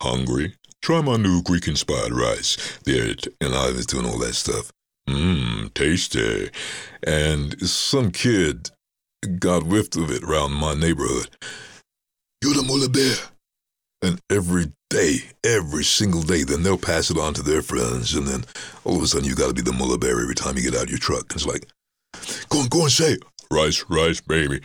hungry, 0.02 0.54
try 0.80 1.02
my 1.02 1.16
new 1.16 1.42
Greek 1.42 1.68
inspired 1.68 2.12
rice. 2.12 2.56
There, 2.84 3.14
and 3.42 3.54
I 3.54 3.70
was 3.70 3.84
doing 3.84 4.06
all 4.06 4.18
that 4.20 4.34
stuff. 4.34 4.72
Mmm, 5.08 5.72
tasty. 5.74 6.50
And 7.02 7.60
some 7.68 8.10
kid 8.10 8.70
got 9.38 9.62
whiffed 9.64 9.96
of 9.96 10.10
it 10.10 10.22
around 10.22 10.52
my 10.52 10.74
neighborhood. 10.74 11.28
You're 12.42 12.54
the 12.54 12.62
Muller 12.62 12.88
Bear. 12.88 13.16
And 14.02 14.18
every 14.30 14.72
day, 14.88 15.18
every 15.44 15.84
single 15.84 16.22
day, 16.22 16.42
then 16.42 16.62
they'll 16.62 16.78
pass 16.78 17.10
it 17.10 17.18
on 17.18 17.34
to 17.34 17.42
their 17.42 17.60
friends. 17.60 18.14
And 18.14 18.26
then 18.26 18.44
all 18.84 18.96
of 18.96 19.02
a 19.02 19.06
sudden, 19.06 19.28
you 19.28 19.34
got 19.34 19.48
to 19.48 19.54
be 19.54 19.60
the 19.60 19.72
Muller 19.74 19.98
Bear 19.98 20.20
every 20.20 20.34
time 20.34 20.56
you 20.56 20.62
get 20.62 20.74
out 20.74 20.84
of 20.84 20.90
your 20.90 20.98
truck. 20.98 21.32
It's 21.34 21.44
like, 21.46 21.66
go 22.48 22.60
on, 22.60 22.68
go 22.68 22.82
and 22.82 22.90
say, 22.92 23.18
rice, 23.50 23.84
rice, 23.90 24.20
baby. 24.22 24.60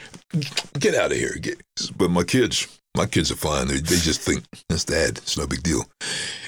Get 0.80 0.96
out 0.96 1.12
of 1.12 1.18
here. 1.18 1.36
Get. 1.42 1.62
But 1.98 2.12
my 2.12 2.24
kids, 2.24 2.66
my 2.96 3.06
kids 3.08 3.30
are 3.30 3.36
fine. 3.36 3.68
They, 3.68 3.76
they 3.80 3.98
just 3.98 4.22
think, 4.22 4.46
that's 4.70 4.86
dad. 4.86 5.18
It's 5.18 5.38
no 5.38 5.48
big 5.48 5.64
deal. 5.64 5.84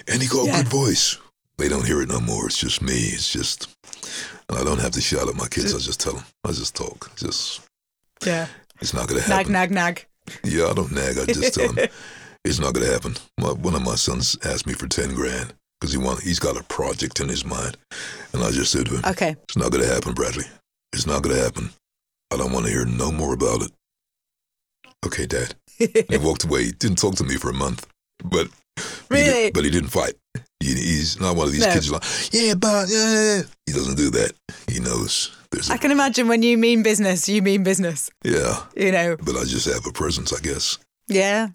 And 0.08 0.21
he 0.21 0.30
got 0.30 0.43
a 0.43 0.47
Yeah. 0.47 0.58
good 0.62 0.69
voice. 0.69 1.17
They 1.58 1.67
don't 1.67 1.86
hear 1.86 2.02
it 2.02 2.08
no 2.10 2.21
more. 2.21 2.45
It's 2.45 2.58
just 2.60 2.82
me. 2.82 2.93
It's 2.93 3.34
just, 3.34 3.67
and 4.50 4.58
I 4.58 4.63
don't 4.63 4.80
have 4.80 4.91
to 4.91 5.02
shout 5.02 5.28
at 5.28 5.36
my 5.36 5.48
kids. 5.48 5.74
I 5.76 5.80
just 5.80 6.00
tell 6.00 6.13
them. 6.13 6.24
I 6.43 6.52
just 6.52 6.76
talk. 6.76 7.12
Just, 7.15 7.62
Yeah. 8.26 8.48
it's 8.82 8.93
not 8.93 9.08
going 9.08 9.22
to 9.22 9.28
happen. 9.28 9.52
nag, 9.54 9.72
nag. 9.72 9.72
Nag. 9.72 10.06
Yeah, 10.43 10.67
I 10.67 10.74
don't 10.74 10.91
nag. 10.91 11.17
I 11.17 11.26
just 11.26 11.54
tell 11.54 11.72
him 11.72 11.88
it's 12.46 12.60
not 12.60 12.74
going 12.74 12.86
to 12.86 12.91
happen. 12.93 13.15
My, 13.39 13.52
one 13.52 13.76
of 13.76 13.82
my 13.84 13.96
sons 13.96 14.38
asked 14.43 14.67
me 14.67 14.74
for 14.74 14.88
ten 14.88 15.13
grand 15.13 15.54
because 15.80 15.93
he 15.93 15.98
want 16.00 16.22
he's 16.22 16.39
got 16.39 16.58
a 16.60 16.63
project 16.63 17.20
in 17.20 17.30
his 17.30 17.46
mind, 17.46 17.78
and 18.34 18.43
I 18.43 18.52
just 18.52 18.72
said 18.72 18.88
to 18.88 18.96
him, 18.98 19.02
Okay. 19.06 19.36
"It's 19.43 19.58
not 19.58 19.72
going 19.72 19.84
to 19.84 19.93
happen, 19.93 20.13
Bradley. 20.13 20.46
It's 20.93 21.06
not 21.08 21.22
going 21.24 21.36
to 21.36 21.41
happen. 21.41 21.70
I 22.32 22.38
don't 22.38 22.52
want 22.52 22.65
to 22.65 22.72
hear 22.72 22.86
no 22.86 23.12
more 23.12 23.34
about 23.34 23.62
it." 23.62 23.72
Okay, 25.06 25.26
Dad. 25.26 25.56
And 25.80 26.06
he 26.10 26.17
walked 26.17 26.43
away. 26.43 26.65
He 26.65 26.72
didn't 26.72 26.98
talk 26.98 27.15
to 27.15 27.24
me 27.24 27.36
for 27.38 27.50
a 27.50 27.54
month, 27.54 27.86
but 28.24 28.48
he 28.78 28.84
did- 28.84 28.91
Really? 29.10 29.52
but 29.52 29.63
he 29.63 29.70
didn't 29.70 29.89
fight. 29.89 30.15
He, 30.68 30.74
he's 30.76 31.20
not 31.20 31.36
one 31.36 31.48
of 31.48 31.54
these 31.54 31.62
No. 31.66 31.74
kids 31.74 31.88
who's 31.88 31.94
like, 31.94 32.34
"Yeah, 32.34 32.54
but 32.56 32.88
yeah." 32.90 33.42
He 33.66 33.74
doesn't 33.74 33.96
do 33.96 34.10
that. 34.12 34.32
He 34.70 34.80
knows 34.80 35.36
there's 35.52 35.70
a 35.70 35.74
I 35.74 35.78
can 35.78 35.92
imagine 35.92 36.28
when 36.28 36.44
you 36.44 36.58
mean 36.58 36.84
business, 36.84 37.28
you 37.30 37.42
mean 37.42 37.64
business, 37.64 38.10
yeah. 38.24 38.64
you 38.76 38.92
know. 38.92 39.18
But 39.18 39.36
I 39.36 39.44
just 39.46 39.66
have 39.68 39.86
a 39.86 39.92
presence, 39.92 40.34
I 40.34 40.40
guess. 40.40 40.78
Yeah. 41.08 41.50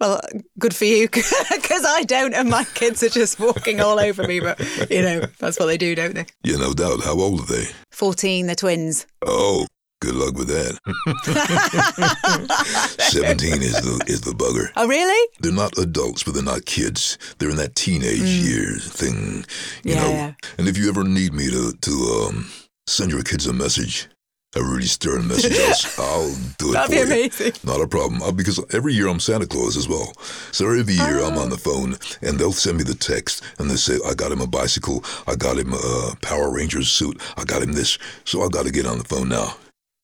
Well, 0.00 0.20
good 0.58 0.74
for 0.74 0.84
you, 0.84 1.08
because 1.12 1.84
I 1.86 2.04
don't, 2.04 2.32
and 2.32 2.48
my 2.48 2.64
kids 2.74 3.02
are 3.02 3.08
just 3.08 3.40
walking 3.40 3.80
all 3.80 3.98
over 3.98 4.26
me. 4.26 4.38
But 4.40 4.58
you 4.90 5.02
know, 5.02 5.22
that's 5.38 5.58
what 5.58 5.66
they 5.66 5.76
do, 5.76 5.94
don't 5.94 6.14
they? 6.14 6.26
Yeah, 6.44 6.56
no 6.56 6.72
doubt. 6.72 7.02
How 7.04 7.18
old 7.18 7.40
are 7.40 7.46
they? 7.46 7.64
Fourteen, 7.90 8.46
they're 8.46 8.54
twins. 8.54 9.06
Oh, 9.26 9.66
good 10.08 10.16
luck 10.16 10.34
with 10.36 10.48
that. 10.48 10.78
Seventeen 13.10 13.62
is 13.62 13.72
the 13.74 14.04
is 14.06 14.20
the 14.22 14.32
bugger. 14.32 14.70
Oh, 14.76 14.86
really? 14.86 15.28
They're 15.40 15.52
not 15.52 15.76
adults, 15.78 16.22
but 16.22 16.34
they're 16.34 16.42
not 16.42 16.64
kids. 16.66 17.18
They're 17.38 17.50
in 17.50 17.56
that 17.56 17.74
teenage 17.74 18.20
years 18.20 18.88
thing, 18.90 19.44
you 19.84 19.94
Mm. 19.94 19.94
Yeah, 19.94 20.02
know. 20.02 20.08
yeah. 20.10 20.32
And 20.58 20.68
if 20.68 20.76
you 20.78 20.88
ever 20.88 21.04
need 21.04 21.32
me 21.32 21.50
to 21.50 21.72
to 21.72 22.26
um, 22.28 22.46
send 22.86 23.10
your 23.10 23.22
kids 23.22 23.46
a 23.46 23.52
message, 23.52 24.08
a 24.56 24.62
really 24.62 24.86
stern 24.86 25.28
message, 25.28 25.56
I'll, 25.98 26.04
I'll 26.04 26.34
do 26.58 26.70
it 26.70 26.72
That'd 26.72 26.86
for 26.86 26.90
be 26.90 26.96
you. 26.96 27.04
amazing. 27.06 27.52
Not 27.64 27.80
a 27.80 27.88
problem. 27.88 28.22
Uh, 28.22 28.32
because 28.32 28.60
every 28.72 28.94
year 28.94 29.08
I'm 29.08 29.20
Santa 29.20 29.46
Claus 29.46 29.76
as 29.76 29.88
well. 29.88 30.12
So 30.52 30.66
every 30.70 30.94
year 30.94 31.20
I'm 31.22 31.38
on 31.38 31.50
the 31.50 31.58
phone 31.58 31.96
and 32.22 32.38
they'll 32.38 32.52
send 32.52 32.78
me 32.78 32.84
the 32.84 32.94
text 32.94 33.42
and 33.58 33.70
they 33.70 33.76
say, 33.76 33.98
I 34.06 34.14
got 34.14 34.32
him 34.32 34.40
a 34.40 34.46
bicycle. 34.46 35.04
I 35.26 35.34
got 35.36 35.58
him 35.58 35.72
a 35.74 36.14
Power 36.22 36.50
Rangers 36.52 36.90
suit. 36.90 37.20
I 37.36 37.44
got 37.44 37.62
him 37.62 37.72
this. 37.72 37.98
So 38.24 38.42
I 38.42 38.48
got 38.48 38.64
to 38.66 38.72
get 38.72 38.86
on 38.86 38.98
the 38.98 39.04
phone 39.04 39.28
now. 39.28 39.54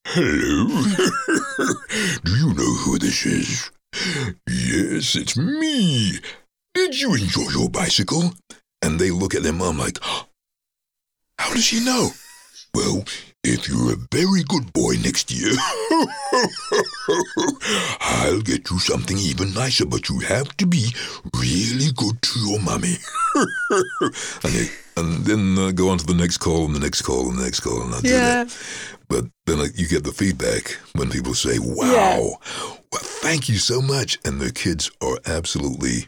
Hello. 0.07 0.67
Do 2.23 2.31
you 2.37 2.53
know 2.53 2.73
who 2.75 2.99
this 2.99 3.25
is? 3.25 3.71
Yes, 4.47 5.15
it's 5.15 5.35
me. 5.35 6.19
Did 6.75 7.01
you 7.01 7.15
enjoy 7.15 7.49
your 7.49 7.69
bicycle? 7.69 8.33
And 8.83 8.99
they 8.99 9.09
look 9.09 9.33
at 9.33 9.41
their 9.41 9.51
mom 9.51 9.79
like, 9.79 9.97
How 11.39 11.51
does 11.53 11.65
she 11.65 11.83
know? 11.83 12.09
Well, 12.75 13.03
if 13.47 13.67
you're 13.69 13.93
a 13.93 13.97
very 14.11 14.43
good 14.43 14.73
boy 14.73 14.95
next 15.03 15.31
year, 15.31 15.51
I'll 18.01 18.41
get 18.41 18.69
you 18.71 18.79
something 18.79 19.17
even 19.17 19.53
nicer, 19.53 19.85
but 19.85 20.09
you 20.09 20.19
have 20.19 20.55
to 20.57 20.65
be 20.65 20.93
really 21.35 21.91
good 21.95 22.21
to 22.21 22.39
your 22.39 22.59
mommy. 22.61 22.95
and, 24.43 24.53
they, 24.53 24.67
and 24.97 25.25
then 25.25 25.57
uh, 25.57 25.71
go 25.71 25.89
on 25.89 25.97
to 25.99 26.05
the 26.05 26.13
next 26.15 26.37
call 26.37 26.65
and 26.65 26.75
the 26.75 26.79
next 26.79 27.01
call 27.03 27.29
and 27.29 27.37
the 27.39 27.43
next 27.43 27.59
call, 27.61 27.81
and 27.83 27.93
I 27.95 28.01
do 28.01 28.09
Yeah. 28.09 28.43
that. 28.45 28.57
But 29.07 29.25
then 29.45 29.59
uh, 29.59 29.67
you 29.75 29.87
get 29.87 30.03
the 30.03 30.11
feedback 30.11 30.77
when 30.93 31.09
people 31.09 31.33
say, 31.35 31.59
wow, 31.59 31.91
Yeah. 31.93 32.17
well, 32.17 33.01
thank 33.21 33.47
you 33.49 33.57
so 33.57 33.81
much. 33.81 34.17
And 34.25 34.39
the 34.41 34.51
kids 34.51 34.89
are 35.01 35.19
absolutely 35.27 36.07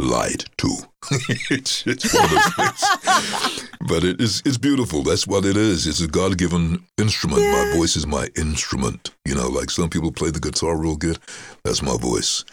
lied 0.00 0.44
to. 0.58 0.68
it's, 1.50 1.84
it's 1.86 2.14
one 2.14 2.24
of 2.24 2.30
those 2.30 2.88
things. 2.98 3.59
But 3.88 4.04
it 4.04 4.20
is 4.20 4.42
it's 4.44 4.58
beautiful. 4.58 5.02
That's 5.02 5.26
what 5.26 5.44
it 5.46 5.56
is. 5.56 5.86
It's 5.86 6.00
a 6.02 6.06
God 6.06 6.36
given 6.36 6.84
instrument. 6.98 7.40
My 7.40 7.72
voice 7.76 7.96
is 7.96 8.06
my 8.06 8.28
instrument. 8.36 9.10
You 9.24 9.34
know, 9.34 9.48
like 9.48 9.70
some 9.70 9.88
people 9.88 10.12
play 10.12 10.30
the 10.30 10.40
guitar 10.40 10.76
real 10.76 10.96
good. 10.96 11.18
That's 11.64 11.82
my 11.82 11.96
voice. 11.96 12.44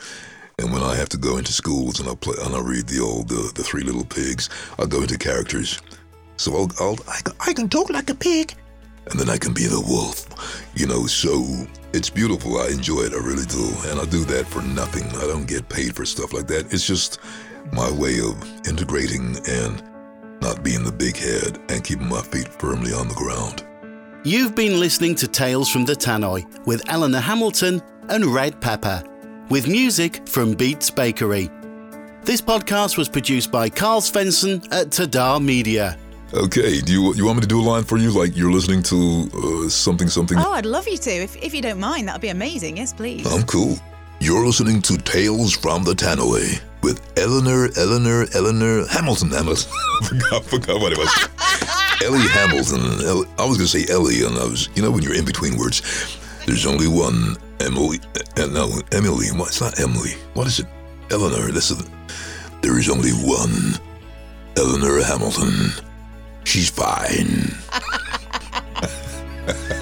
And 0.60 0.72
when 0.72 0.82
I 0.82 0.96
have 0.96 1.10
to 1.10 1.18
go 1.18 1.38
into 1.38 1.52
schools 1.52 2.00
and 2.00 2.10
I 2.10 2.16
play 2.16 2.36
and 2.42 2.56
I 2.56 2.62
read 2.62 2.88
the 2.88 3.02
old 3.02 3.32
uh, 3.32 3.52
the 3.56 3.63
Three 3.63 3.84
Little 3.84 4.06
Pigs, 4.06 4.50
I'll 4.80 4.88
go 4.88 5.02
into 5.02 5.18
characters. 5.18 5.80
So 6.38 6.56
I'll, 6.56 6.72
I'll 6.80 6.98
I, 7.08 7.20
I 7.48 7.54
can 7.54 7.68
talk 7.68 7.90
like 7.90 8.10
a 8.10 8.16
pig, 8.16 8.56
and 9.12 9.20
then 9.20 9.30
I 9.30 9.38
can 9.38 9.54
be 9.54 9.66
the 9.66 9.82
wolf. 9.82 10.63
You 10.76 10.88
know, 10.88 11.08
so 11.08 11.46
it's 11.94 12.10
beautiful. 12.10 12.58
I 12.58 12.68
enjoy 12.68 13.02
it. 13.02 13.13
I 13.13 13.18
really 13.18 13.46
do, 13.46 13.68
and 13.90 14.00
I 14.00 14.06
do 14.06 14.24
that 14.26 14.48
for 14.48 14.62
nothing. 14.62 15.08
I 15.20 15.28
don't 15.28 15.48
get 15.48 15.68
paid 15.68 15.94
for 15.96 16.06
stuff 16.06 16.32
like 16.32 16.48
that. 16.48 16.74
It's 16.74 16.88
just 16.88 17.20
my 17.74 17.92
way 17.92 18.20
of 18.20 18.42
integrating 18.66 19.36
and 19.46 19.84
not 20.41 20.63
being 20.63 20.84
the 20.84 20.91
big 20.91 21.17
head 21.17 21.60
and 21.69 21.84
keeping 21.84 22.08
my 22.10 22.21
feet 22.21 22.47
firmly 22.47 22.93
on 22.93 23.08
the 23.08 23.15
ground. 23.15 23.65
You've 24.23 24.56
been 24.56 24.80
listening 24.80 25.15
to 25.15 25.28
Tales 25.28 25.69
from 25.69 25.86
the 25.86 25.93
Tannoy 25.93 26.65
with 26.65 26.82
Elinor 26.89 27.19
Hamilton 27.19 27.82
and 28.10 28.26
Redd 28.26 28.60
Pepper, 28.60 29.04
with 29.50 29.67
music 29.67 30.28
from 30.28 30.54
Beats 30.54 30.89
Bakery. 30.89 31.50
This 32.23 32.41
podcast 32.41 32.97
was 32.97 33.08
produced 33.08 33.52
by 33.52 33.69
Karl 33.69 34.02
Svenson 34.02 34.65
at 34.73 34.88
Tadah 34.88 35.41
Media. 35.43 35.97
Okay, 36.34 36.82
do 36.82 36.91
you 36.91 37.13
you 37.13 37.26
want 37.26 37.38
me 37.38 37.41
to 37.41 37.47
do 37.47 37.62
a 37.62 37.63
line 37.63 37.86
for 37.86 37.97
you? 37.97 38.12
Like 38.12 38.36
you're 38.36 38.52
listening 38.52 38.84
to 38.84 39.30
uh, 39.34 39.69
something 39.69 40.10
something. 40.10 40.38
Oh, 40.38 40.52
I'd 40.52 40.65
love 40.65 40.86
you 40.88 40.97
to. 40.97 41.10
If, 41.10 41.38
if 41.38 41.54
you 41.54 41.62
don't 41.62 41.80
mind, 41.80 42.10
that'd 42.10 42.21
be 42.21 42.28
amazing. 42.28 42.76
Yes, 42.76 42.91
please. 42.91 43.26
I'm 43.34 43.43
cool. 43.43 43.78
You're 44.19 44.45
listening 44.45 44.82
to 44.84 44.97
Tales 44.97 45.56
from 45.56 45.84
the 45.84 45.93
Tannoy 45.93 46.60
with 46.88 47.19
Elinor, 47.19 47.67
Elinor, 47.76 48.28
Elinor 48.34 48.88
Hamilton. 48.88 49.30
Hamilton. 49.32 49.69
Forgot, 50.04 50.45
forgot 50.45 50.80
what 50.80 50.93
it 50.93 50.97
was. 50.97 51.12
Ellie 52.02 52.30
Hamilton. 52.30 53.28
I 53.38 53.43
was 53.45 53.58
gonna 53.58 53.67
say 53.67 53.86
Ellie, 53.91 54.23
and 54.23 54.38
I 54.38 54.45
was, 54.45 54.69
you 54.76 54.82
know, 54.84 54.91
when 54.91 55.04
you're 55.04 55.15
in 55.15 55.26
between 55.26 55.58
words. 55.58 55.82
There's 56.45 56.65
only 56.65 56.88
one 56.88 57.36
Emily. 57.60 58.00
Uh, 58.38 58.45
no, 58.45 58.80
Emily. 58.93 59.28
What? 59.36 59.50
It's 59.50 59.60
not 59.60 59.80
Emily. 59.82 60.12
What 60.34 60.47
is 60.47 60.60
it? 60.60 60.67
Elinor. 61.10 61.50
Is. 61.50 61.84
There 62.62 62.80
is 62.80 62.89
only 62.89 63.12
one 63.12 63.73
Elinor 64.56 65.04
Hamilton. 65.04 65.71
She's 66.45 66.69
fine. 66.69 67.58